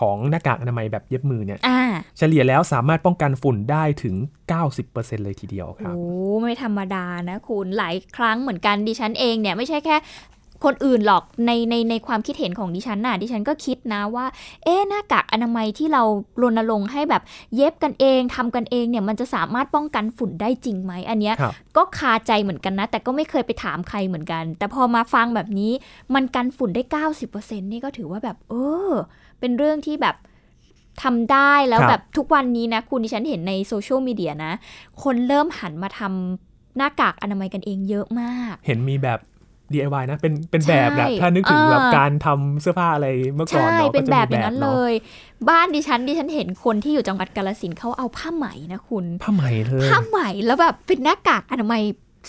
[0.00, 1.58] ของหน้ากากอนามัยแบบเย็บมือเนี่ย
[2.18, 4.16] เฉลี่ยแล้วสามารถป้องกันฝุ่นได้ถึง
[4.70, 6.04] 90%เลยทีเดียวครับ โอ้
[6.40, 9.98] ไม่ธรรมดานะคุณหลายครั้งเหมือนกันดิฉันเองเนี่ยไม่ใช่แค่
[10.68, 14.26] คนอื่นหรอกในในในความคิดเห็นของดิฉันน่ะดิฉันก็คิดนะว่า
[14.64, 16.02] เอ๊หน้ากากอนามัยที่เรา
[16.42, 17.22] รณรงค์ให้แบบ
[17.56, 21.34] เย็บกันเองทำกันเองเนี่ยมันจะสามารถป้องกันฝุ่นได้จริงไหมอันเนี้ย
[21.76, 25.72] ก็คาใจเหมือนกันนะ แต่ก็ไม่เคยไปถามใครเหมือนกัน แต่พอมาฟังแบบนี้
[26.14, 26.82] มันกันฝุ่นได้
[27.22, 28.54] 90%นี่ก็ถือว่าแบบ เอ
[28.90, 28.92] อ
[29.42, 30.16] เป็นเรื่องที่แบบ
[31.02, 34.52] ทำได้แล้วแบบทุกวันนี้นะ คุณดิฉันเห็นในโซเชียลมีเดียนะ
[35.02, 39.18] คนเริ่มหันมาทำหน้ากากอนามัยกันเองเยอะมาก เห็นมีแบบ
[39.72, 44.92] DIY นะ เป็นเป็นแบบแหละถ้านึกถึงแบบการทำเสื้อผ้าอะไรเมื่อก่อนเนาะเป็นแบบอย่างนั้นเลย
[45.48, 51.82] บ้านดิฉันดิฉันเห็นคนที่อยู่จังหวัดกาลสินเขาเอาผ้าไหมนะคุณผ้าไหมเลยผ้าไหมแล้วแบบเป็นหน้ากากอนามัย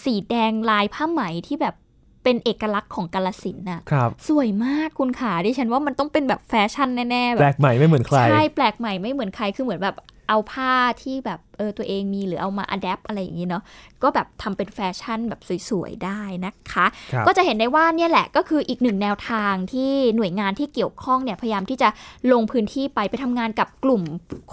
[0.05, 1.75] สีแดงลายผ้าไหมที่แบบ
[2.23, 3.81] เป็นเอกลักษณ์ของกาฬสินธุ์น่ะ
[4.27, 9.95] สวยมากคุณขาดิฉันว่ามันต้องเป็นแบบแฟชั่นแน่ๆแบบแปลกใหม่ไม่เหมือนใครใช่แปลกใหม่ไม่เหมือนใครคือเหมือนแบบ
[10.29, 13.63] เอาผ้าที่แบบเออตัวเองมีหรือเอามา adapt อะไรอย่างนี้เนาะ
[14.03, 21.89] ก็แบบทำเป็นแฟชั่นแบบสวยๆได้นะคะคก็จะเห็นได้ว่าเนี่ยแหละก็คืออีกหนึ่งแนวทางที่หน่วยงานที่เกี่ยวข้องเนี่ยพยายามที่จะ
[22.31, 24.01] ลงพื้นที่ไปไปทำงานกับกลุ่ม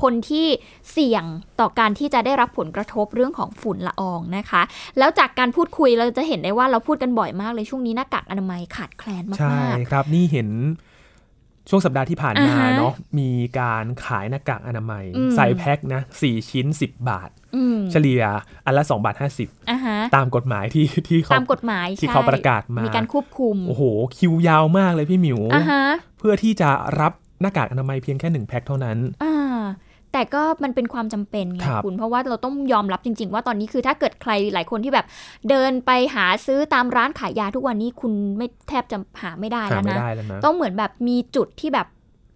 [0.02, 0.46] คนที่
[0.92, 1.24] เสี่ยง
[1.60, 4.62] ต่อการที่จะได้รับผลกระทบเรื่องของฝุ่นละอองนะคะ
[4.98, 10.48] แล้วจากการพูดคุยเราจะเห็นได้ว่าเราพูดกันบ่อยมากเลยช่วงนี้หน้ากากอนามัยขาดแคลนมากๆใช่ครับนี่เห็น
[11.70, 15.04] ช่วงสัปดาห์ที่ผ่านมาเนาะมีการขายหน้ากากอนามัย
[15.36, 17.30] ใส่แพ็คนะสี่ชิ้น 10 บาท
[17.92, 18.22] เฉลี่ย
[18.66, 19.14] อันละ2บาท
[19.60, 23.82] 50ตามกฎหมายที่ที่เขาตามกฎหมายที่เขาประกาศมา มีการควบคุม โอ้โห
[24.16, 25.40] คิวยาวมากเลยพี่หมิว
[26.18, 27.12] เพื่อที่จะรับ
[27.42, 28.98] หน้ากากอนามัยเพียงแค่หนึ่งแพ็คเท่านั้น
[30.12, 35.06] แต่ก็มันเป็นความจำเป็นไงคุณเพราะว่าเราต้องยอมรับจริง ๆ ว่าตอนนี้คือถ้าเกิดใครหลายคนที่แบบ
[35.48, 39.98] เดินไปหาซื้อตามร้านขายยาทุกวันนี้คุณไม่แทบจะหาไม่ได้แล้วนะ
[40.44, 41.86] ต้องเหมือนแบบมีจุดที่แบบ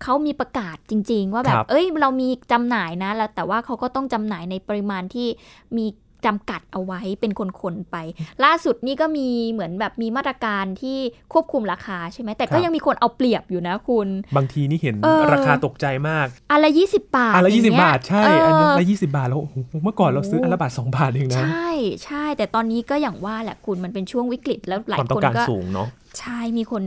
[0.02, 5.28] เขามีประกาศจริง ๆ ว่าแบบ เอ้ย เรามีจำหน่ายนะแล้วแต่ว่าเขาก็ต้องจำหน่ายในปริมาณที่
[5.76, 5.86] มี
[6.26, 7.96] จำกัดเอาไว้เป็นคนๆไป
[8.44, 10.98] ล่าสุดนี่ก็มีเหมือนแบบมีมาตรการที่
[11.32, 14.96] ควบคุมราคาใช่ไหมแต่ก็ยังมีคนเอาเปรียบอยู่นะคุณ บางทีนี่เห็น
[15.34, 19.40] ราคาตกใจมากอันละยี่สิบบาทอันละยี่สิบาทใช่อันละยี่สิบาทแล้ว
[19.84, 21.70] เมื่อก่อนเราซื้ออันละบาทสองบาทเองนะใช่
[22.04, 26.82] ใช่ แต่ตอนนี้ก็อย่างว่าแหละคุณมันเป็นช่วงวิกฤตแล้วหลายคนก็สูงเนาะใช่มีคน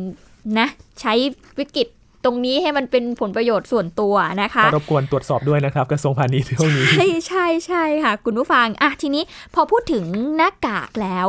[0.59, 0.67] นะ
[1.01, 1.13] ใช้
[1.59, 1.88] วิกฤต
[2.28, 9.23] ตรงนี้ให้มันเป็นผลประโยชน์ส่วนตัวนะคะรบกวนตรวจสอบด้วยนะครับกระทรวงพาณิชย์เรื่องนี้ใช่ใช่ใช่ค่ะ คุณผู้ฟังอะทีนี้
[9.53, 10.03] พอพูดถึง
[10.36, 11.28] หน้ากากแล้ว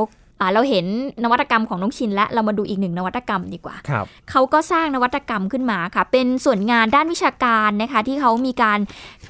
[0.55, 0.87] เราเห็น
[1.25, 3.77] นวัตกรรมของน้องชินและเรามาดูอีกหนึ่งนวัตกรรมดีกว่า
[4.31, 8.79] เขาก็สร้างนวัตกรรมขึ้นมาค่ะ เป็นส่วนงานด้านวิชาการนะคะ ที่เขามีการ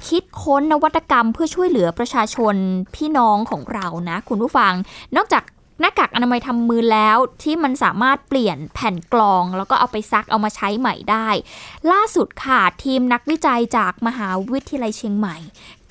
[0.07, 2.55] คิดค้นนวัตกรรมเพื่อช่วยเหลือประชาชน
[2.95, 4.73] พี่น้องของเรานะ คุณผู้ฟัง
[5.15, 5.43] นอกจาก
[5.79, 11.29] หน้ากากอนามัยทำมือแล้วที่มันสามารถเปลี่ยนแผ่นกรอง แล้วก็เอาไปซักเอามาใช้ใหม่ได้
[11.91, 15.37] ล่าสุดค่ะทีมนักวิจัยจากมหาวิทยาลัยเชียงใหม่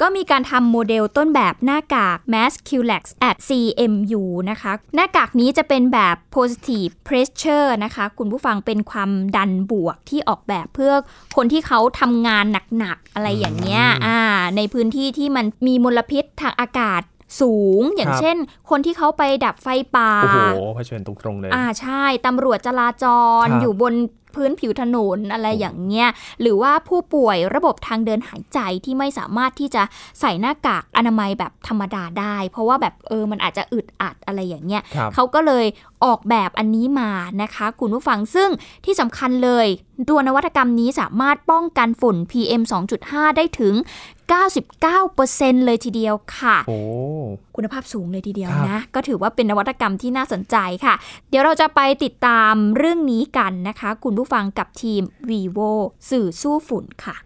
[0.01, 10.93] ก็มีการทำโมเดลต้นแบบหน้ากาก Mask q l a x at CMU นะคะ หน้ากากนี้จะเป็นแบบ positive pressure นะคะ คุณผู้ฟังเป็นความดันบวกที่ออกแบบเพื่อ
[11.37, 12.45] คนที่เขาทำงาน
[12.79, 13.85] หนักๆ อะไรอย่างเงี้ย
[14.57, 17.03] ในพื้นที่ที่มันมีมลพิษทางอากาศ
[17.41, 18.37] สูง อย่างเช่น
[18.71, 19.67] คนที่เขาไปดับไฟ
[19.97, 20.39] ป่า โอ้โห
[20.77, 23.05] เผชิญตรงๆเลย อ่าใช่ ตำรวจจราจ
[23.45, 23.95] รอยู่บน
[24.37, 26.09] พื้นผิวถนนอะไรอย่างเงี้ย
[26.41, 29.83] หรือว่าผู้ป่วยระบบทางเดินหายใจที่ไม่สามารถที่จะ
[30.21, 34.83] ใส่หน้ากากอนามัยแบบธรรมดาได้ เพราะว่าแบบเออมันอาจจะอึดอัดอะไรอย่างเงี้ย
[35.15, 35.67] เขาก็เลย
[36.05, 37.11] ออกแบบอันนี้มา
[37.43, 38.51] นะคะ คุณผู้ฟังซึ่ง
[38.85, 39.67] ที่สำคัญเลย
[40.11, 42.63] ตัวนวัตกรรมนี้สามารถป้องกันฝุ่น PM
[43.01, 43.75] 2.5 ได้ถึง
[44.29, 46.57] 99%เลยทีเดียวค่ะ
[47.57, 50.95] คุณภาพสูงเลยทีเดียวนะ ก็ถือว่าเป็นนวัตกรรมที่น่าสนใจค่ะ
[51.29, 55.71] เดี๋ยวเราจะไปติดตามเรื่องนี้กันนะคะ คุณผู้ฟังกับทีม vivo
[56.11, 57.17] สื่อสู้ฝุ่นค่ะ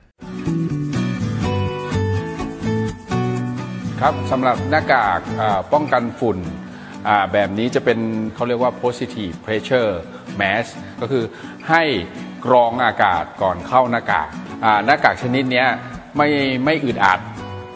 [4.00, 5.20] ครับสำหรับหน้ากาก
[5.72, 6.38] ป้องกันฝุ่น
[7.32, 7.98] แบบนี้จะเป็น
[8.34, 9.90] เขาเรียกว่า positive pressure
[10.40, 11.24] mask ก็คือ
[11.68, 11.82] ให้
[12.46, 14.28] กรองอากาศก่อนเข้าหน้ากาก
[14.86, 15.64] หน้ากากชนิดนี้
[16.16, 16.28] ไม่
[16.64, 17.20] ไม่อึดอัด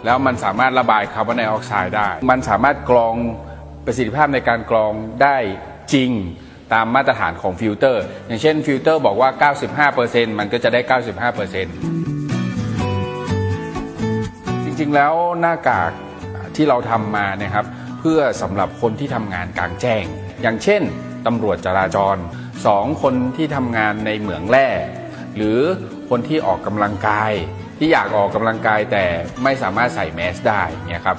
[0.04, 3.14] แล้วมันสามารถระบายคาร์บอนไดออกไซด์ได้ มันสามารถกรอง
[3.84, 5.36] ประสิทธิภาพในการกรองได้
[5.92, 6.10] จริง
[6.72, 9.30] ตามมาตรฐานของฟิลเตอร์ อย่างเช่นฟิลเตอร์บอกว่า
[9.94, 10.80] 95%มันก็จะได้
[11.32, 11.66] 95%
[14.64, 15.90] จริงๆ แล้วหน้ากาก
[16.56, 17.66] ที่เราทำมาเนี่ยครับ
[18.00, 20.04] เพื่อสำหรับคนที่ทำงานกลางแจ้ง
[20.42, 20.82] อย่างเช่น
[21.26, 22.16] ตำรวจจราจร
[22.66, 24.68] สองคนที่ทำงานในเหมืองแร่
[25.36, 25.58] หรือ
[26.10, 27.32] คนที่ออกกำลังกาย
[27.78, 29.04] ที่อยากออกกำลังกายแต่
[29.42, 31.16] ไม่สามารถใส่แมสได้เนี่ยครับ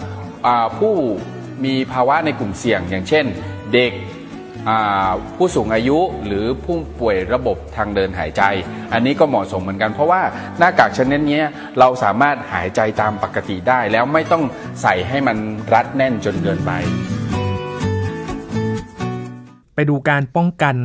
[0.77, 0.93] ผู้
[1.65, 3.25] มีภาวะในกลุ่มเสี่ยง อย่างเช่น
[3.73, 3.93] เด็ก
[5.35, 8.43] ผู้สูงอายุหรือผู้ป่วยระบบทางเดินหายใจ
[8.93, 10.21] อันนี้ก็เหมาะสมเหมือนกัน เพราะว่า
[10.59, 11.41] หน้ากากชนิดนี้
[11.79, 14.43] เราสามารถหายใจตามปกติได้ แล้วไม่ต้อง
[14.81, 15.37] ใส่ให้มัน
[15.73, 16.71] รัดแน่นจนเกินไป
[19.77, 20.75] ไปดูการป้องกัน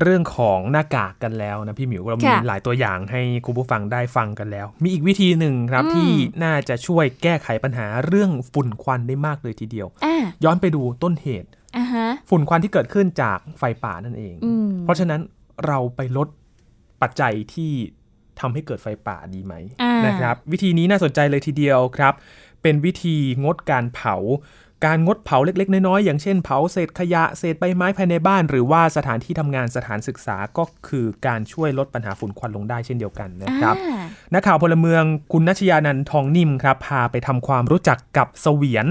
[0.00, 6.10] เรื่องของหน้ากากกันแล้วนะพี่หมิวเรามีหลายตัวอย่างให้คุณผู้ฟังได้ฟังกันแล้ว มีอีกวิธีหนึ่งครับที่
[6.44, 9.88] น่าจะช่วยแก้ไขปัญหาเรื่องฝุ่นควันได้มากเลยทีเดียว
[10.44, 11.48] ย้อนไปดูต้นเหตุ
[12.30, 14.34] ฝุ่นควันที่เกิดขึ้นจากไฟป่านั่นเอง
[14.84, 15.20] เพราะฉะนั้น
[15.66, 16.28] เราไปลด
[17.02, 17.72] ปัจจัยที่
[18.40, 19.54] ทำให้เกิดไฟป่าดีไหม
[20.06, 22.14] นะครับ วิธีนี้น่าสนใจเลยทีเดียวครับ
[22.62, 24.16] เป็นวิธีงดการเผา
[24.86, 33.74] การงดเผาเล็ก ๆ น้อยๆอย่างเช่นเผาเศษขยะเศษใบไม้ภายในบ้าน หรือว่าสถานที่ทำงานสถานศึกษาก็คือการช่วยลดปัญหาฝุ่นควันลงได้เช่นเดียวกันนะครับ
[34.34, 35.02] นักข่าวพลเมือง
[35.32, 38.86] คุณนัชยานันทองนิ่มครับพาไปทำความรู้จักกับเสวียน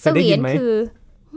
[0.00, 0.72] เสวียนคือ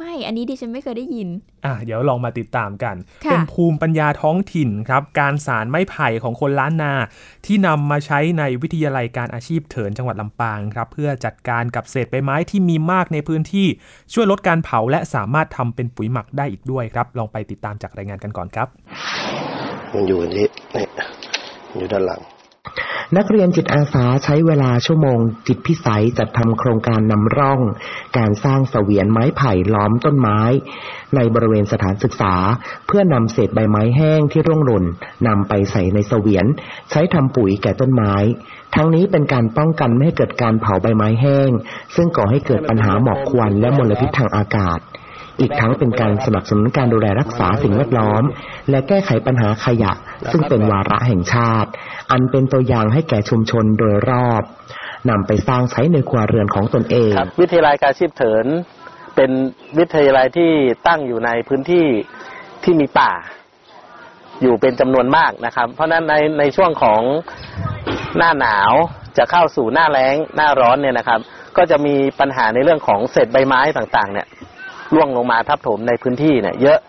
[0.02, 1.30] ไม่อันนี้ดิฉันไม่เคยได้ยิน
[1.66, 6.94] อะเดี๋ยวลองมาติดตามกัน เป็นภูมิปัญญาท้องถิ่นครับ การสารไม้ไผ่ของคนล้านนา
[7.46, 13.68] ที่นำมาใช้ในวิทยาลัยการอาชีพเถินจังหวัดลำปางครับ เพื่อจัดการกับเศษใบไม้ที่มีมากในพื้นที่
[14.14, 18.68] ช่วยลดการเผาและสามารถทำเป็นปุ๋ยหมักได้อีกด้วยครับ ลองไปติดตามจากรายงานกันก่อนครับ
[19.94, 20.86] มันอยู่นี่นี่
[21.78, 22.22] อยู่ด้านหลัง
[23.18, 27.62] นักเรียนจิตอาสาใช้เวลาชั่วโมง จิตพิสัยจัดทำโครงการนำร่อง
[28.18, 30.40] การสร้างเสวียนไม้ไผ่ล้อมต้นไม้
[31.16, 32.36] ในบริเวณสถานศึกษา
[32.88, 34.86] เพื่อนำเศษใบไม้แห้งที่ร่วงหล่น
[35.28, 36.46] นำไปใส่ในเสวียน
[36.90, 38.14] ใช้ทำปุ๋ยแก่ต้นไม้
[38.76, 41.50] ทั้งนี้เป็นการป้องกันไม่ให้เกิดการเผาใบไม้แห้ง
[41.96, 44.80] ซึ่งก่อให้เกิดปัญหาหมอกควันและมลพิษทางอากาศ
[45.40, 48.24] อีกทั้งเป็นการสนับสนุนการดูแลรักษาสิ่งแวดล้อม
[48.70, 49.92] และแก้ไขปัญหาขยะ
[50.32, 51.70] ซึ่งเป็นวาระแห่งชาติ
[52.12, 54.44] อันเป็นตัวอย่างให้แก่ชุมชนโดยรอบ
[55.10, 57.12] นำไปสร้างใช้ในครัวเรือนของตนเอง
[57.42, 58.46] วิทยาลัยการชีพเถิน
[59.16, 59.32] เป็น
[59.78, 60.52] วิทยาลัยที่
[60.88, 61.88] ตั้งอยู่ในพื้นที่
[62.64, 63.12] ที่มีป่า
[64.42, 67.02] อยู่เป็นจำนวนมากนะครับ เพราะนั้นในในช่วงของ
[68.18, 68.74] หน้าหนาว
[69.18, 71.20] จะเข้าสู่หน้าแล้งหน้าร้อนเนี่ยนะครับ
[71.58, 74.28] ก็จะมีปัญหาในเรื่องของเศษใบไม้ต่างๆ เนี่ย
[74.96, 76.80] ล่วงลงมาทับถมในพื้นที่เนี่ยเยอะ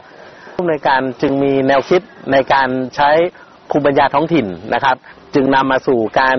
[0.55, 2.00] ผู้ในการจึงมีแนวคิด
[2.32, 3.11] ในการใช้
[3.70, 4.96] ภูมิปัญญาท้องถิ่นนะครับ
[5.34, 6.38] จึงนำมาสู่การ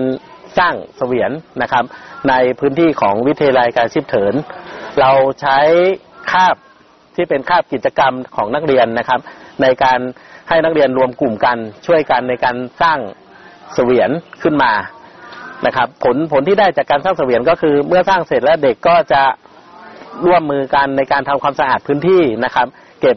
[0.58, 1.30] สร้างเสวียน
[1.62, 1.84] นะครับ
[2.28, 4.34] ในพื้นที่ของวิทยาลัยการชิบเถิน
[5.00, 5.58] เราใช้
[6.30, 6.56] คาบ
[7.14, 9.20] ที่เป็นคาบกิจกรรมของนักเรียนนะครับ
[9.62, 9.98] ในการ
[10.48, 12.98] ให้นักเรียนรวมกลุ่มกันช่วยกันในการสร้าง
[13.74, 14.10] เสวียน
[14.42, 14.72] ขึ้นมา
[15.66, 19.22] นะครับ ผลผลที่ได้จากการสร้างเสวียนก็คือเมื่อสร้างเสร็จแล้วเด็กก็จะ
[20.26, 22.66] ร่วมมือกันในการทำความสะอาดพื้นที่นะครับ
[23.00, 23.16] เก็บ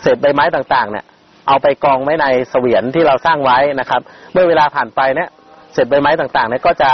[0.00, 1.04] เศษใบไม้ต่างๆ เนี่ย
[1.48, 4.00] เอาไปกองไว้ในเสวียนที่เราสร้างไว้นะครับ
[4.32, 5.28] เมื่อเวลาผ่านไปเนี่ย
[5.72, 6.90] เศษใบไม้ต่างๆเนี่ยก็จะ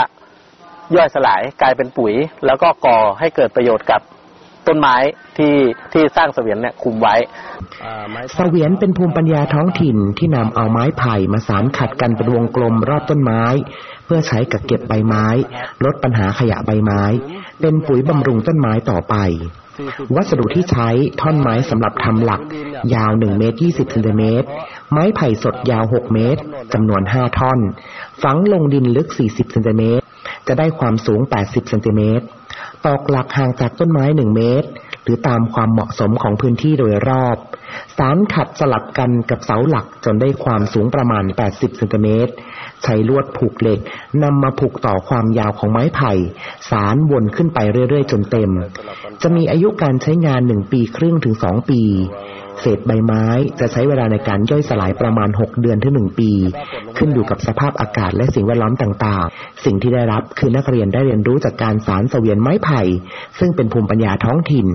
[0.95, 2.13] ย่อยสลายกลายเป็นปุ๋ย
[2.45, 4.01] แล้วก็ก่อให้เกิดประโยชน์กับ
[4.69, 4.95] ต้นไม้
[5.37, 5.55] ที่
[5.93, 7.15] ที่สร้างเสวียนเนี่ยคุมไว้
[8.35, 13.43] เสวียนเป็นภูมิปัญญาท้องถิ่นที่นำเอาไม้ไผ่มาสานขัดกันเป็นวงกลมรอบต้นไม้
[14.05, 15.25] เพื่อใช้กับเก็บใบไม้
[15.85, 17.03] ลดปัญหาขยะใบไม้
[17.61, 19.15] เป็นปุ๋ยบำรุงต้นไม้ต่อไป
[20.15, 20.89] วัสดุที่ใช้
[21.21, 22.41] ท่อนไม้สำหรับทำหลัก
[22.95, 24.47] ยาว1เมตร20เซนติเมตร
[24.91, 26.41] ไม้ไผ่สดยาว 6 เมตร
[26.73, 27.59] จำนวน 5 ท่อน
[28.23, 30.05] ฝังลงดินลึก 40เซนติเมตร
[30.49, 32.25] จะได้ความสูง 80เซนติเมตร
[32.85, 34.69] ตอกหลักห่างจากต้นไม้ 1 เมตร
[35.03, 37.37] หรือตามความเหมาะสมของพื้นที่โดยรอบ
[37.97, 42.33] สารขัดสลับกันกับเสาหลักจนได้ความสูงประมาณ 80เซนติเมตร
[42.83, 43.79] ใช้ลวดผูกเหล็ก
[44.23, 46.13] นำมาผูกต่อความยาวของไม้ไผ่
[46.69, 48.51] สารวนขึ้นไปเรื่อยๆ จนเต็ม
[49.21, 51.81] จะมีอายุการใช้งานหนึ่งปีครึ่งถึงสองปี
[52.61, 53.25] เศษใบไม้
[53.59, 56.31] จะใช้เวลาในการย่อยสลายประมาณ 6 เดือนถึง 1 ปี
[56.97, 62.81] ขึ้นอยู่กับสภาพอากาศและสิ่งแวดล้อมต่างๆ สิ่งที่ได้รับคือนักเรียนได้เรียนรู้จากการสารเสวียนไม้ไผ่
[63.39, 64.67] ซึ่งเป็นภูมิปัญญาท้องถิ่น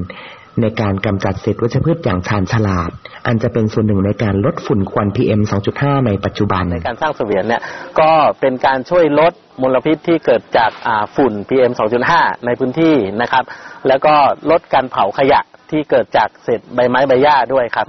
[0.63, 2.91] ในการกำจัดเศษวัชพืชอย่างชาญฉลาด
[3.27, 5.41] อันจะเป็นส่วนหนึ่งในการลดฝุ่นควัน PM
[5.75, 7.63] 2.5 ในปัจจุบันในการสร้างเสวียนเนี่ย
[8.01, 8.11] ก็
[8.41, 9.33] เป็นการช่วยลด
[9.63, 10.71] มลพิษที่เกิดจาก
[11.17, 11.73] ฝุ่น PM
[12.09, 13.45] 2.5 ในพื้นที่นะครับ
[13.89, 14.15] แล้วก็
[14.51, 15.41] ลดการเผาขยะ
[15.71, 17.87] ที่เกิดจากเศษใบไม้ใบหญ้าด้วยครับ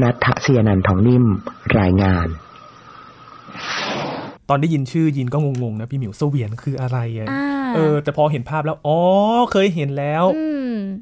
[0.00, 1.24] นัทเชียนันทองนิ่ม
[1.78, 2.28] รายงาน
[4.48, 7.28] ตอนได้ยินชื่อยินก็งงๆนะพี่หมิวเสวียนคืออะไรอะ
[7.74, 8.98] เออ แต่พอเห็นภาพแล้วอ๋อ
[9.52, 10.24] เคยเห็นแล้ว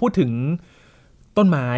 [0.01, 0.31] พูดถึง
[1.37, 1.69] ต้นไม้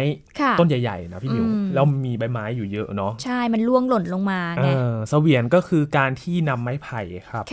[0.59, 4.67] ต้นใหญ่ๆนะพี่มิวแล้วมีใบไม้อยู่เยอะเนาะใช่มันล่วงหล่นลงมาไง
[5.09, 7.45] เสวียนก็คือการที่นำไม้ไผ่ครับ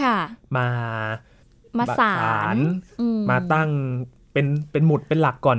[0.57, 0.69] มา
[1.79, 2.57] มาสาร
[3.31, 3.71] มาตั้ง
[4.33, 5.59] เป็นเป็นหมุดเป็นหลักก่อน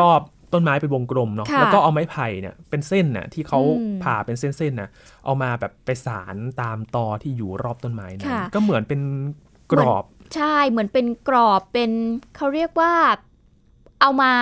[0.00, 3.60] รอบๆ ต้นไม้เป็นวงกลมเนาะแล้วก็เอาไม้ไผ่เนี่ยเป็นเส้นน่ะที่เขา
[4.02, 4.88] ผ่าเป็นเส้นๆน่ะ
[5.24, 9.00] เอามาแบบไปสารตามตอที่อยู่รอบต้นไม้นะก็เหมือนเป็น
[9.72, 10.04] กรอบ
[10.36, 11.90] ใช่เหมือนเป็นกรอบเป็น
[12.36, 12.92] เขาเรียกว่า
[14.00, 14.32] เอามา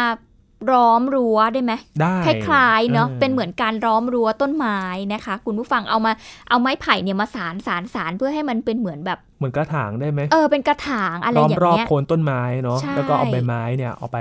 [0.73, 4.81] ร้อมรั้วได้ไหมได้คล้ายๆเนาะเป็นเหมือนการร้อมรั้วต้นไม้
[5.13, 6.13] นะคะ คุณผู้ฟังเอามา
[6.51, 14.19] เอาไม้ไผ่เนี่ยมาสารสารสารเพื่อให้มันเป็นเหมือนแบบ เหมือนกระถางได้ไหมเออเป็นกระถางอะไรอย่างเงี้ยรอบโคนต้นไม้เนาะแล้วก็เอาใบไม้เนี่ยเอาไป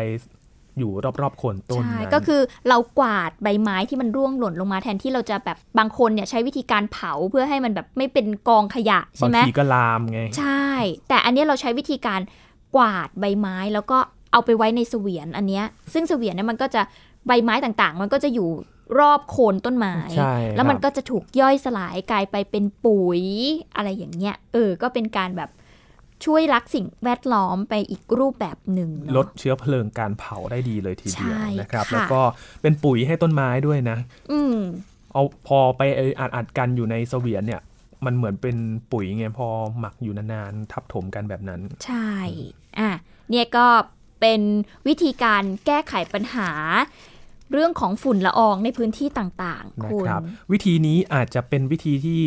[0.80, 10.70] อยู่รอบๆโคนต้นใช่ก็คือเรากวาดใบไม้ที่มันร่วงหล่นลงมาแทนที่เราจะแบบบางคนเนี่ยใช้วิธีการเผาเพื่อให้มันแบบไม่เป็นกองขยะใช่ไหมบางทีก็ลามไง ใช่
[11.10, 12.20] แต่อันนี้เราใช้วิธีการ
[12.76, 13.98] กวาดใบไม้แล้วก็
[14.32, 16.82] เอาไปไว้ในเสวียนอันเนี้ยซึ่งเสวียนเนี่ยมันก็จะ
[17.28, 18.50] ใบไม้ต่างๆ มันก็จะอยู่
[19.00, 19.96] รอบโคนต้นไม้
[20.56, 23.22] แล้วมันก็จะถูกย่อยสลายกลายไปเป็นปุ๋ย
[23.76, 25.50] อะไรอย่างเงี้ย เออ ก็เป็นการแบบ
[26.26, 32.22] ช่วยรักสิ่งแวดล้อมไปอีกรูปแบบหนึ่ง ลดเชื้อเพลิงการเผาได้ดีเลยทีเดียวนะครับ แล้วก็
[32.62, 33.98] เป็นปุ๋ยให้ต้นไม้ด้วยนะ
[34.32, 34.40] อื
[35.14, 35.82] เอาพอไป
[36.20, 37.62] อัดอัดกันอยู่ในเสวียนเนี่ย
[38.06, 38.58] มันเหมือนเป็น
[38.92, 39.48] ปุ๋ยไงพอ
[39.80, 42.12] หมักอยู่นานๆทับถมกันแบบนั้น ใช่
[42.80, 42.92] อะ
[43.30, 43.68] เนี่ยก็
[44.22, 44.42] เป็น
[44.88, 46.50] วิธีการแก้ไขปัญหา
[47.52, 50.08] เรื่องของฝุ่นละอองในพื้นที่ต่างๆ คุณ
[50.52, 52.22] วิธีนี้อาจจะเป็นวิธีที่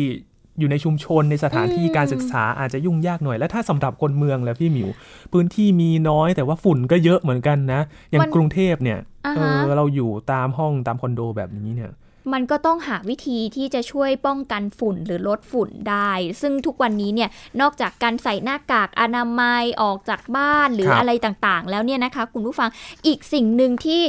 [0.59, 4.89] อยู่ในชุมชนในสถานที่การศึกษาอาจจะยุ่งยากหน่อย และถ้าสำหรับคนเมืองแล้วพี่หมิว
[5.33, 7.81] พื้นที่มีน้อยแต่ว่าฝุ่นก็เยอะเหมือนกันนะ
[8.11, 8.99] อย่างกรุงเทพเนี่ย
[9.35, 11.91] เออเราอยู่ตามห้องตามคอนโดแบบนี้เนี่ย
[12.33, 17.29] มันก็ต้องหาวิธีที่จะช่วยป้องกันฝุ่นหรือลดฝุ่นได้ ซึ่งทุกวันนี้เนี่ย
[17.61, 22.69] นอกจากการใส่หน้ากากอนามัยออกจากบ้านหรืออะไรต่างๆ แล้วเนี่ยนะคะคุณผู้ฟัง
[23.07, 24.01] อีกสิ่งหนึ่งที่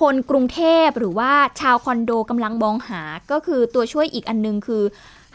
[0.00, 4.82] คนกรุงเทพหรือว่าชาวคอนโดกำลังมองหาก็คือตัวช่วยอีกอันนึงคือ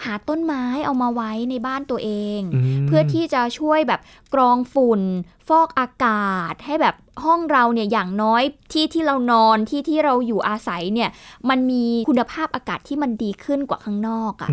[0.06, 2.40] หาต้นไม้เอามาไว้ในบ้านตัวเอง
[2.88, 4.02] เพื่อที่จะช่วยแบบ
[4.34, 5.02] กรองฝุ่น
[5.48, 11.10] ฟอกอากาศให้แบบห้องเราเนี่ยอย่างน้อยที่ที่เรานอนที่ที่เราอยู่อาศัยเนี่ย
[11.50, 14.50] มันมีคุณภาพอากาศที่มันดีขึ้นกว่าข้างนอกอะ่ะ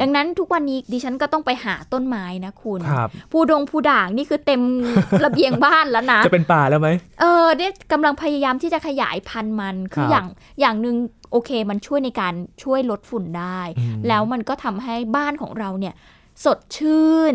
[0.00, 2.80] ดังนั้นทุกวันนี้ดิฉันก็ต้องไปหาต้นไม้นะคุณ
[3.32, 4.62] ผูดงผูด่างนี่คือเต็ม
[5.24, 6.88] ระเบียงบ้านแล้วนะ จะเป็นป่าแล้วไหม
[7.20, 10.26] เออเนี่ยกำลังพยายามที่จะขยายพันธุ์มันคืออย่าง
[10.60, 10.96] อย่างหนึ่ง
[11.32, 13.60] โอเค มันช่วยในการช่วยลดฝุ่นได้
[14.08, 15.94] แล้วมันก็ทำให้บ้านของเราเนี่ย
[16.44, 17.34] สดชื่น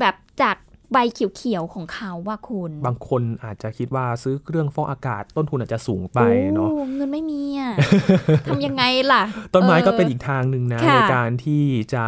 [0.00, 0.56] แบบจาก
[0.92, 6.18] ใบเขียวๆของเขาว่าคุณ บางคนอาจจะคิดว่าซื้อเครื่องฟอกอากาศ ต้นทุนอาจจะสูงไป
[6.54, 7.72] เนาะเงินไม่มีอะ
[8.46, 9.22] ทำยังไงล่ะ
[9.54, 11.64] ต้นไม้ก็เป็นอีกทางหนึ่งนะในการที่
[11.94, 12.06] จะ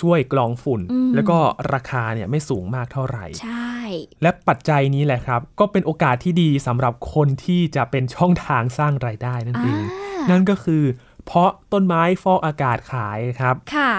[0.00, 0.80] ช่วยกรองฝุ่น
[1.14, 1.38] แล้วก็
[1.74, 3.74] ราคาเนี่ยไม่สูงมากเท่าไหร่ ใช่
[4.22, 9.82] และปัจจัยนี้แหละครับ ก็เป็นโอกาสที่ดีสำหรับคนที่จะเป็นช่องทางสร้างรายได้นั่นเอง
[10.30, 10.82] นั่นก็คือ
[11.26, 13.56] เพราะต้นไม้ฟอกอากาศขายครับ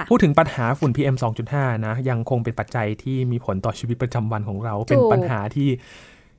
[0.10, 1.16] พูดถึงปัญหาฝุ่น PM
[1.50, 5.70] 2.5 นะ ยังคงเป็นปัจจัยที่มีผลต่อชีวิตประจำวันของเรา เป็นปัญหาที่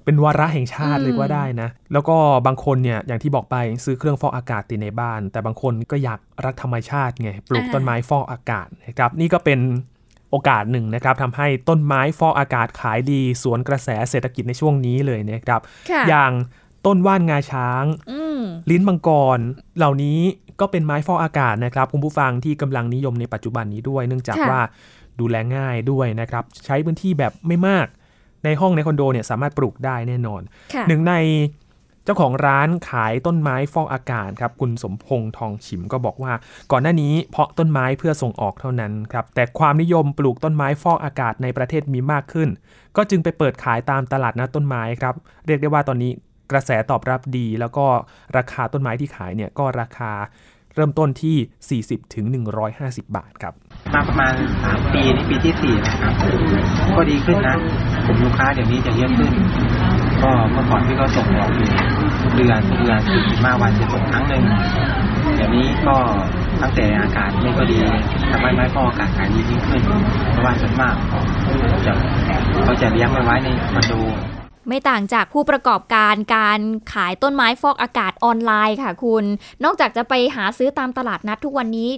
[0.05, 2.17] เป็นวาระแห่งชาติเลยว่าได้นะ แล้วก็
[2.47, 9.61] บางคนเนี่ยอย่างที่บอกไปซื้อเครื่องฟอกอากาศติดในบ้าน แต่บางคนก็อยากรักธรรมชาติไงปลูกต้นไม้ฟอกอากาศนะครับ นี่ก็เป็น
[10.31, 15.61] โอกาสหนึ่งนะครับทำให้ต้นไม้ฟอกอากาศขายดี สวนกระแสเศรษฐกิจในช่วงนี้เลยนะครับ
[16.09, 16.33] อย่าง
[16.87, 17.85] ต้นว่านงาช้าง
[18.71, 19.39] ลิ้นมังกร
[19.77, 20.21] เหล่านี้
[20.61, 24.61] ก็เป็นไม้ฟอกอากาศนะครับคุณผู้ฟังที่กำลังนิยมในปัจจุบันนี้ด้วย เนื่องจากว่า
[25.21, 27.87] ดูแลง่ายด้วยนะครับใช้พื้นที่แบบไม่มาก
[28.45, 30.43] ในห้องในคอนโดเนี่ยสามารถปลูกได้แน่นอน
[30.89, 31.15] หนึ่งใน
[32.05, 36.33] เจ้าของร้านขายต้นไม้ฟอกอากาศครับคุณสมพงษ์ทองฉิมก็บอกว่า
[36.71, 42.49] ก่อนหน้านี้เพาะต้นไม้เพื่อส่งออกเท่านั้นครับแต่ความนิยมปลูกต้นไม้ฟอกอากาศในประเทศมีมากขึ้น
[42.97, 45.15] ก็จึงไปเปิดขายตามตลาดนัดต้นไม้ครับ
[45.47, 46.13] เรียกได้ว่าตอนนี้
[46.55, 47.87] กระแสตอบรับดี แล้วก็
[48.37, 50.13] ราคาต้นไม้ที่ขายเนี่ยก็ราคา
[50.75, 52.27] เริ่มต้นที่ 40 ถึง
[52.71, 53.55] 150 บาทครับ
[53.95, 54.35] มาประมาณ
[54.65, 56.15] 3 ปีนี่ปีที่ 4 นะครับ
[56.97, 57.57] ก็ดีขึ้นนะ
[58.07, 59.31] กลุ่มลูกค้าเดี๋ยวนี้จะเยอะขึ้น
[60.23, 61.69] ก็เมื่อก่อนที่เขาส่งออกอยู่
[62.37, 62.99] เดือนเดือน
[63.29, 64.45] สิบห้าวันจะส่งครั้งหนึ่ง
[65.37, 65.97] เดี๋ยวนี้ก็
[66.63, 67.79] ตั้งแต่อากาศไม่ก็ดี
[68.31, 69.83] ทำให้ไม้พออากาศขายดียิ่งขึ้น
[70.31, 70.95] เพราะว่าส่วนมาก
[71.87, 71.93] จะ
[72.65, 73.95] เขาจะเลี้ยงไว้ในคอนโด
[74.69, 76.61] ไม่ต่างจากผู้ประกอบการการ
[76.93, 79.25] ขายต้นไม้ฟอกอากาศออนไลน์ค่ะคุณ
[79.65, 81.91] นอกจากจะไปหาซื้อตามตลาดนัดทุกวันนี้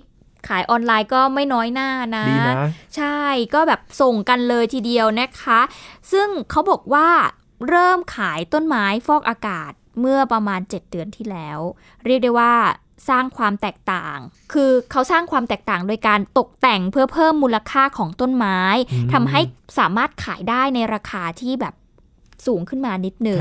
[0.48, 2.54] ขายออนไลน์ก็ไม่น้อยหน้านะนะ
[2.96, 3.20] ใช่
[3.54, 5.60] ก็แบบส่งกันเลยทีเดียวนะคะ
[6.12, 7.08] ซึ่งเขาบอกว่า
[7.68, 11.58] เริ่มขายต้นไม้ฟอกอากาศเมื่อประมาณ 7 เดือนที่แล้ว
[12.04, 12.54] เรียกได้ว่า
[13.08, 14.18] สร้างความแตกต่าง
[14.52, 18.60] คือเขาสร้างความแตกต่างโดยการตกแต่งเพื่อเพิ่มมูลค่าของต้นไม้
[19.12, 19.40] ทำให้
[19.78, 21.74] สามารถขายได้ในราคาที่แบบ
[22.46, 23.40] สูงขึ้นมานิดหนึ่ง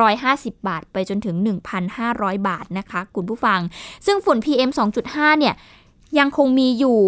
[0.00, 1.36] ร้อยห้าสิบบาทไปจนถึง
[1.92, 3.60] 1,500 บาทนะคะคุณผู้ฟัง
[4.06, 4.70] ซึ่งฝุ่น PM
[5.04, 5.54] 2.5 เนี่ย
[6.18, 7.00] ยังคงมีอยู่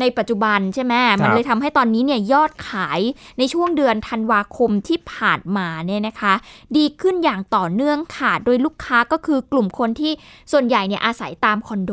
[0.00, 3.00] ในปัจจุบันใช่ไหมมันเลยทำให้ตอนนี้เนี่ยยอดขาย
[3.38, 6.34] ในช่วงเดือนธันวาคมที่ผ่านมาเนี่ยนะคะ
[6.76, 10.12] ดีขึ้นอย่างต่อเนื่องค่ะ โดยลูกค้าก็คือกลุ่มคนที่
[10.52, 11.92] ส่วนใหญ่เนี่ยอาศัยตามคอนโด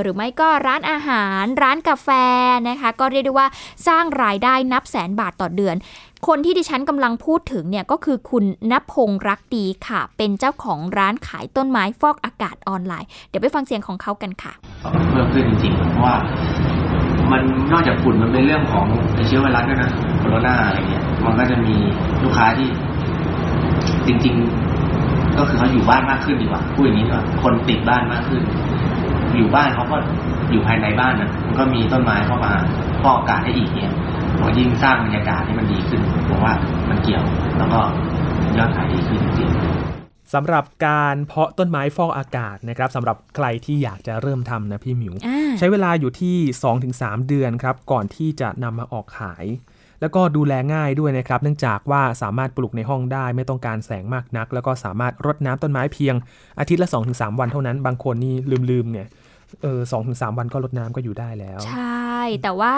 [0.00, 2.08] หรือไม่ก็ร้านอาหาร ร้านกาแฟ
[2.68, 3.48] นะคะ ก็เรียกได้ว่า
[3.86, 5.76] สร้างรายได้นับแสนบาทต่อเดือน
[6.26, 14.52] คนที่ดิฉันกำลังพูดถึงเนี่ยก็คือคุณนพงรักดีค่ะ เป็นเจ้าของร้านขายต้นไม้ฟอกอากาศออนไลน์ เดี๋ยวไปฟังเสียงของเขากันค่ะ
[15.10, 16.16] เพิ่มขึ้นจริงๆ เพราะว่า
[17.32, 17.42] มัน
[17.72, 18.86] นอกจากฝุ่นมันเป็นเรื่องของ
[19.26, 19.90] เชื้อไวรัสด้วยนะ
[20.20, 21.74] โคโรนาอะไรเงี้ยมันก็จะมี
[22.22, 22.68] ลูกค้าที่
[24.06, 24.34] จริง
[24.84, 28.42] ๆ ก็คือเขาอยู่บ้านมากขึ้นดีกว่าพูดอย่างนี้ว่าคนติดบ้านมากขึ้น
[29.36, 29.96] อยู่บ้านเขาก็
[30.50, 32.52] อยู่ภายในบ้านนะมันก็มีต้นไม้เข้ามา
[33.02, 33.92] ฟอกอากาศให้อีกเนี่ย
[34.42, 36.54] มันยิ่งสร้างบรรยากาศให้มันดีขึ้นผมว่า
[36.90, 37.24] มันเกี่ยว
[37.58, 37.80] แล้วก็
[38.58, 39.50] ยอดขายดีขึ้นจริง
[40.34, 45.14] สำหรับการเพาะต้นไม้ฟอกอากาศนะครับสำหรับใครที่อยากจะเริ่มทำนะพี่หมิว
[45.58, 46.36] ใช้เวลาอยู่ที่
[46.82, 49.44] 2-3 เดือนครับก่อนที่จะนำมาออกขาย
[50.00, 56.14] แล้วก็ดูแลง่ายด้วยนะครับ เนื่องจากว่าสามารถปลูกในห้องได้ไม่ต้องการแสงมากนัก แล้วก็สามารถรดน้ำต้นไม้เพียง
[56.58, 58.34] อาทิตย์ละ 2-3 วันเท่านั้น บางคนนี่
[58.70, 59.06] ลืมๆเนี่ย
[59.62, 62.74] เออสองถึงสามวันก็ลดน้ำก็อยู่ได้แล้ว ใช่ แต่ว่า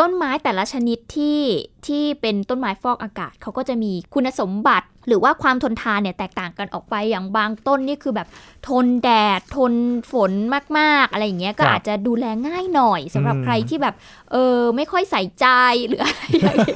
[0.00, 1.40] ต้นไม้แต่ละชนิดที่
[1.86, 8.28] ที่เป็นต้นไม้ฟอกอากาศเขาก็จะมีคุณสมบัติ หรือว่าความทนทานเนี่ยแตกต่างกันออกไปอย่างบางต้นนี่คือแบบ
[8.68, 9.74] ทนแดดทน
[10.12, 10.32] ฝน
[10.78, 13.94] มากๆ อะไรอย่างเงี้ยก็อาจจะดูแลง่ายหน่อยสำหรับใครที่แบบ
[14.32, 15.46] เออไม่ค่อยใส่ใจ
[15.86, 16.74] หรืออะไรอย่างเงี้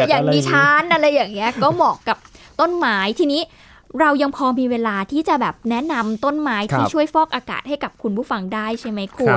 [0.00, 2.16] ยอย่างดิฉันอะไรอย่างเงี้ยก็เหมาะกับ
[2.60, 3.42] ต้นไม้ทีนี้
[4.00, 9.34] เรายังพอมีเวลาที่จะแบบแนะนำต้นไม้ที่ช่วยฟอกอากาศให้กับคุณผู้ฟังได้ใช่ไหมคุณ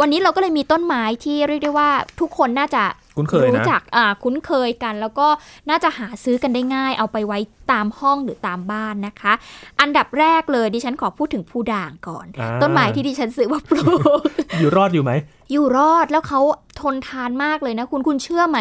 [0.00, 1.90] วันนี้เราก็เลยมีต้นไม้ที่เรียกได้ว่า
[2.20, 2.82] ทุกคนน่าจะ
[3.16, 5.26] คุ้นเคยรู้จักอ่าคุ้นเคยกัน แล้วก็
[5.70, 7.38] น่าจะหาซื้อกันได้ง่าย เอาไปไว้
[7.72, 9.32] ตามห้องหรือตามบ้านนะคะ
[9.80, 12.26] อันดับแรกเลยดิฉันขอพูดถึงผู้ด่างก่อน
[12.62, 13.82] ต้นไม้ที่ดิฉันซื้อมาปลู
[14.18, 14.20] ก
[14.60, 15.12] อยู่รอดอยู่ไหม
[15.52, 16.40] อยู่รอดแล้วเขา
[16.80, 18.58] ทนทานมากเลยนะคุณคุณเชื่อไหม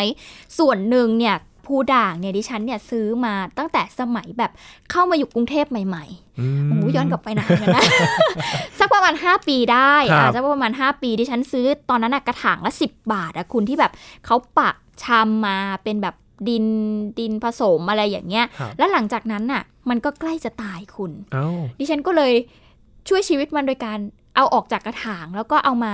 [0.59, 1.35] ส่วนหนึ่งเนี่ย
[1.65, 4.51] ภูด่างเนี่ยดิฉันเนี่ยซื้อมาตั้งแต่สมัยแบบ
[4.91, 7.83] เข้ามาอยู่กรุงเทพใหม่ๆโอ้ย้อนกลับไปนานนะ
[8.79, 13.91] สักประมาณ 5 ปีได้อาจจะประมาณ 5 ปีดิฉันซื้อตอนนั้นกระถางละ 10 บาทอะคุณที่แบบ
[14.25, 16.15] เขาปักชำมาเป็นแบบ
[16.49, 16.65] ดิน
[17.19, 18.45] ดินผสมอะไรอย่างเงี้ย
[18.77, 21.11] แล้วหลังจากนั้นน่ะ มันก็ใกล้จะตายคุณ
[21.79, 22.33] ดิฉันก็เลย
[23.09, 23.99] ช่วยชีวิตมันโดยการ
[24.35, 25.93] เอาออกจากกระถางแล้วก็เอามา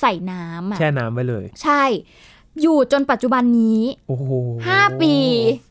[0.00, 1.82] ใส่น้ำแช่น้ำไว้เลย ใช่
[2.62, 3.82] อยู่จนปัจจุบันนี้
[4.66, 5.14] ห้าปี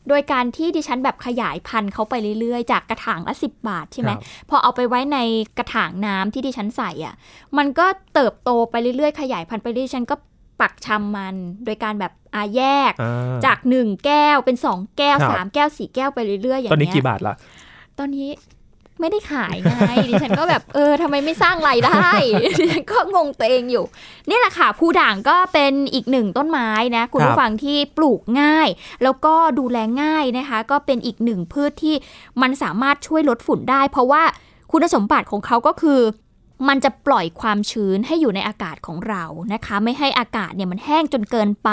[0.08, 4.10] โดยการที่ดิฉันแบบขยายพันธุ์เขาไปเรื่อยๆ จากกระถางละสิบบาทใช่ไหม
[4.48, 5.18] พอเอาไปไว้ใน
[5.58, 7.14] กระถางน้ำที่ดิฉันใส่อะ
[7.58, 10.14] มันก็เติบโตไปเรื่อยๆ ขยายพันธุ์ไปเรื่อยๆฉันก็
[10.60, 12.92] ปักชำมัน โดยการแบบอาแยก
[13.46, 17.34] จากหนึ่งแก้วเป็นสองแก้วสามแก้วสี่แก้วไปเรื่อยๆอย่างเงี้ยตอนนี้กี่บาทละ
[17.98, 18.28] ตอนนี้
[19.00, 19.74] ไม่ได้ขายไง
[20.08, 22.10] ดิฉันก็แบบเออทำไมไม่สร้างรายได้
[22.44, 23.84] ดิฉันก็งงตัวเองอยู่
[24.28, 28.68] นี่แหละค่ะผู้ด่างก็เป็นอีกหนึ่งต้นไม้นะคุณผู้ฟังที่ปลูกง่าย
[29.02, 31.94] แล้วก็ดูแลง่ายนะคะ ก็เป็นอีกหนึ่งพืชที่
[32.42, 34.22] มันสามารถช่วยลดฝุ่นได้ เพราะว่า
[34.70, 36.00] คุณสมบัติของเขาก็คือ
[36.68, 41.70] มันจะปล่อยความชื้นให้อยู่ในอากาศของเรานะคะ ไม่ให้อากาศเนี่ยมันแห้งจนเกินไป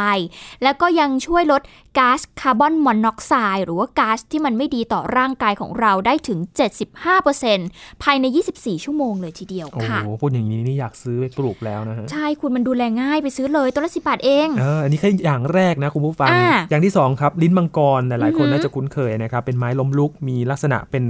[0.63, 1.61] แล้วก็ยังช่วยลด
[1.97, 6.39] ก๊าซคาร์บอนมอนอกไซด์หรือว่าก๊าซที่มันไม่ดีต่อร่างกายของเราได้ถึง
[7.21, 8.25] 75%ภายใน
[8.55, 16.35] 24 ชั่วโมงเลยทีเดียวค่ะ โอ้พูดอย่างนี้นี่อยากซื้อไปปลูกแล้วนะฮะ ใช่คุณมันดูแลง่ายไปซื้อเลยตัวละสิบาทเองเอออันนี้แค่อย่างแรกนะคุณผู้ฟังอ
[16.69, 21.03] อย่างที่2ครับลิ้นมังกรหลายคนน่าจะคุ้นเคยนะครับเป็นไม้ล้มลุกมีลักษณะเป็น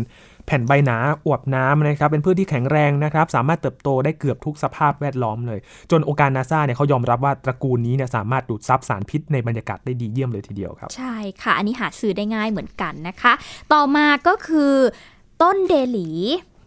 [0.48, 5.60] แผ่นใบหนาอวบน้ำนะครับเป็นพืชที่แข็งแรงนะครับสามารถเติบโตได้เกือบทุกสภาพแวดล้อมเลย
[5.92, 13.34] จนองค์การนาซาเนี่ยเขายอมรับว่าตระกูลนี้เนี่ยสามารถดูดซับสารพิษในบรรยากาศได้ดีเยี่ยมเลยทีเดียวครับ ใช่ค่ะ อันนี้หาซื้อได้ง่ายเหมือนกันนะคะ
[13.74, 14.74] ต่อมาก็คือ
[15.42, 16.10] ต้นเดลี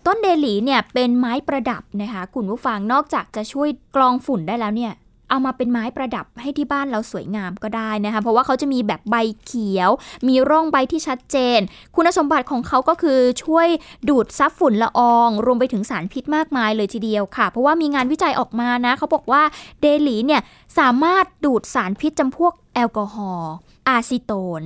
[0.07, 4.93] ต้นเดลีเนี่ยเป็นไม้ประดับนะคะคุณผู้ฟังนอกจากจะช่วยกรองฝุ่นได้แล้วเนี่ย
[5.31, 9.91] เอามาเป็นไม้ประดับให้ที่บ้านเราสวยงามก็ได้นะคะเพราะว่าเขาจะมีแบบใบเขียว
[10.29, 11.59] มีร่องใบที่ชัดเจน
[11.97, 13.69] คุณสมบัติของเขาก็คือช่วย
[14.09, 19.43] ดูดซับฝุ่นละออง รวมไปถึงสารพิษมากมายเลยทีเดียวค่ะ เพราะว่ามีงานวิจัยออกมานะเขาบอกว่า
[19.81, 20.43] เดหลีเนี่ย
[20.79, 23.53] สามารถดูดสารพิษจำพวกแอลกอฮอล์
[23.89, 24.63] อะซิโตน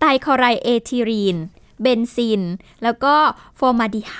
[0.00, 1.36] ไตรคลอโรเอทิลีน
[1.82, 2.42] เบนซิน
[2.82, 3.14] แล้วก็
[3.58, 4.16] ฟอร์มาลดีไฮด์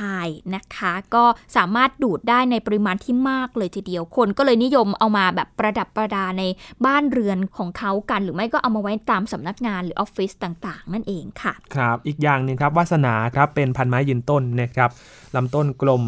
[0.54, 1.24] นะคะ ก็
[1.56, 6.42] สามารถดูดได้ในปริมาณที่มากเลยทีเดียวคนก็เลยนิยมเอามาแบบประดับประดาใน
[6.86, 14.90] บ้านเรือนของเขากัน หรือไม่ก็เอามาไว้ตามสำนักงานหรือออฟฟิศต่างๆ นั่นเองค่ะ ครับ อีกอย่างหนึ่งครับวาสนาครับเป็นพันธุ์ไม้ยืนต้นนะครับ
[15.36, 16.02] ลำต้นกลม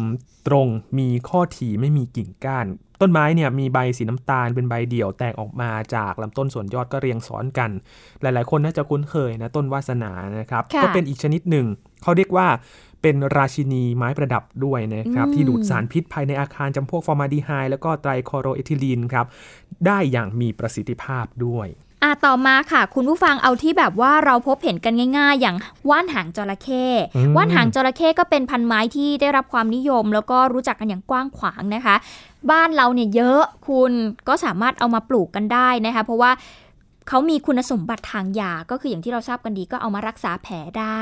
[0.47, 0.67] ตรง
[0.99, 2.67] มีข้อถี่ไม่มีกิ่งก้าน
[3.01, 7.71] ต้นไม้เนี่ยมีใบสีน้ำตาลเป็นใบเดี่ยวแตกออกมาจากลำต้นส่วนยอดก็เรียงซ้อนกัน
[8.21, 11.65] หลายๆ คนน่าจะคุ้นเคยนะต้นวาสนานะครับ ก็เป็นอีกชนิดหนึ่ง
[12.03, 12.47] เขาเรียกว่า
[13.01, 19.25] เป็นราชินีไม้ประดับด้วยนะครับที่ดูดสารพิษภายในอาคารจำพวกฟอร์มาลดีไฮด์แล้วก็ไตรคลอโรเอทิลีนครับ
[19.85, 21.67] ได้อย่างมีประสิทธิภาพด้วย
[22.03, 25.55] อะต่อมาค่ะ คุณผู้ฟังเอาที่แบบว่าเราพบเห็นกันง่าย ๆ อย่าง
[25.89, 26.85] ว่านหางจระเข้
[27.35, 31.95] ว่านหางจระเข้ก็เป็นพันไม้ที่ได้รับความนิยม แล้วก็รู้จักกันอย่างกว้างขวางนะคะ
[32.51, 33.91] บ้านเราเนี่ยเยอะคุณ
[34.27, 36.31] ก็สามารถเอามาปลูกกันได้นะคะ เพราะว่า
[37.07, 41.01] เขามีคุณสมบัติทางยา ก็คืออย่างที่เราทราบกันดีก็เอามารักษาแผลได้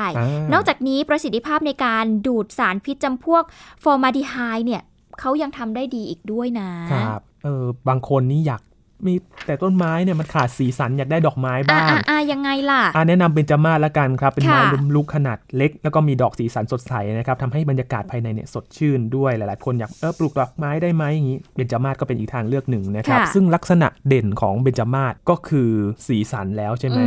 [0.54, 3.44] นอกจากนี้ประสิทธิภาพในการดูดสารพิษจำพวก
[3.84, 4.36] ฟอร์มาดีไฮ
[4.66, 4.82] เนี่ย
[5.20, 8.62] เขายังทำได้ดีอีกด้วยนะครับเออบางคนนี่อยาก
[9.08, 9.14] มี
[9.46, 25.72] แต่ต้นไม้เนี่ยมันขาดสีสันอยากได้ดอกไม้บ้างอ่ายังไงล่ะอ่าแนะนำเบญจมาศละกันครับ เป็นไม้ล้มลุกขนาดเล็ก แล้วก็มีดอกสีสันสดใสนะครับทำให้บรรยากาศภายในเนี่ยสดชื่นด้วยหลาย ๆ คนอยากเออปลูกดอกไม้ได้ไหมอย่างนี้เบญจมาศก็เป็นอีกทางเลือกหนึ่งนะครับ ซึ่งลักษณะเด่นของเบญจมาศก็คือ
[26.08, 27.00] สีสันแล้วใช่ไหม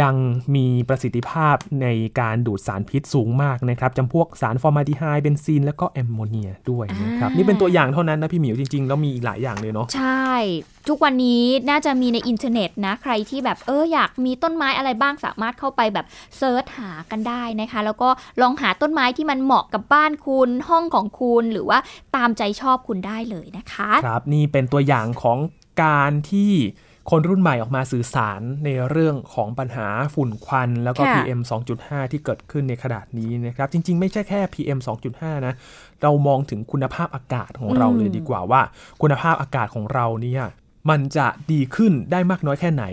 [0.00, 0.14] ยัง
[0.54, 1.86] มีประสิทธิภาพใน
[2.20, 10.30] การดูดสารพิษสูงมากนะครับจำพวกสารฟอร์มาลดีไฮด์เบนซีน แล้วก็แอมโมเนียด้วยนะครับนี่เป็นตัวอย่างเท่านั้นนะพี่หมิวจริงๆแล้วมีอีกหลายอย่างเลยเนาะใช่
[10.88, 16.06] ทุกวันนี้นี้น่าจะมีในอินเทอร์เน็ตนะ ใครที่แบบเอออยากมีต้นไม้อะไรบ้างสามารถเข้าไปแบบ
[16.38, 18.08] search หากันได้นะคะ แล้วก็
[18.40, 21.78] ลองหาต้นไม้ที่มันเหมาะกับบ้านคุณ ห้องของคุณหรือว่า
[22.16, 25.38] ตามใจชอบคุณได้เลยนะคะ ครับนี่เป็นตัวอย่างของ
[25.82, 26.52] การที่
[27.10, 31.40] คนรุ่นใหม่ออกมาสื่อสารในเรื่องของปัญหาฝุ่นควัน แล้วก็ PM
[31.76, 34.78] 2.5 ที่เกิดขึ้นในขณะนี้นะครับ จริง ๆ ไม่ใช่แค่ PM
[35.12, 35.54] 2.5 นะ
[36.02, 38.60] เรามองถึงคุณภาพอากาศของเราเลยดีกว่าว่า
[39.02, 40.44] คุณภาพอากาศของเราเนี่ย
[40.88, 42.84] มันจะดีขึ้นได้มากน้อยแค่ไหน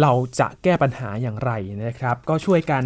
[0.00, 1.52] เราจะแก้ปัญหาอย่างไร
[1.84, 2.84] นะครับ ก็ช่วยกัน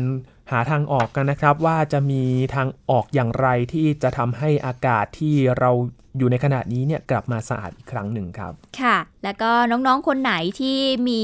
[0.51, 2.23] หาทางออกกันนะครับ ว่าจะมี
[2.55, 5.71] ทางออกอย่างไรที่จะทำให้อากาศที่เรา
[6.19, 11.23] อยู่ในขณะนี้เนี่ยกลับมาสะอาดอีกครั้งหนึ่งครับ ค่ะ แล้วก็น้องๆคนไหนที่มี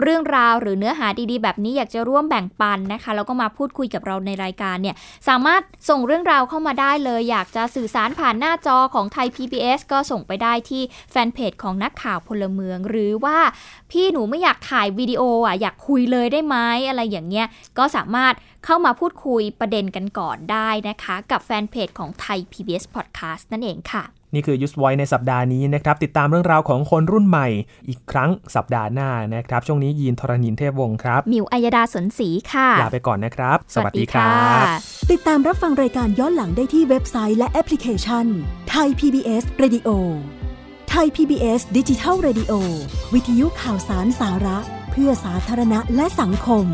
[0.00, 4.96] เรื่องราวหรือเนื้อหาดีๆ แบบนี้อยากจะร่วมแบ่งปันนะคะแล้วก็มาพูดคุยกับเราในรายการเนี่ย
[5.28, 13.38] สามารถส่งเรื่องราวเข้ามาได้เลย อยากจะสื่อสารผ่านหน้าจอของไทย PBS ก็ส่งไปได้ที่แฟนเพจของนักข่าวพลเมือง หรือว่า
[13.90, 16.56] พี่หนูไม่อยากถ่ายวิดีโออะอยากคุยเลยได้ไหม
[16.88, 17.46] อะไรอย่างเงี้ย
[17.78, 18.34] ก็สามารถ
[18.64, 24.04] เข้ามาพูดคุยประเด็นกันก่อนได้นะคะ กับแฟนเพจของไทย PBS Podcast นั่นเองค่ะ
[24.34, 27.48] นี่คือยุสไวในสัปดาห์นี้นะครับ ติดตามเรื่องราวของคนรุ่นใหม่
[27.88, 34.64] อีกครั้งสัปดาห์หน้านะครับ ช่วงนี้ยีนทรณินเทพวงศ์ครับ มิวอัยดาสนศรีค่ะ ลาไปก่อนนะครับ สวัสดีครับ
[35.12, 38.26] ติดตามรับฟังรายการย้อนหลังได้ที่เว็บไซต์และแอปพลิเคชัน
[38.70, 39.88] ไทย PBS Radio
[40.90, 42.52] ไทย PBS ดิจิทัล Radio
[43.14, 44.58] วิทยุข่าวสารสาระ
[44.90, 46.66] เพื่อสาธารณะและสังคม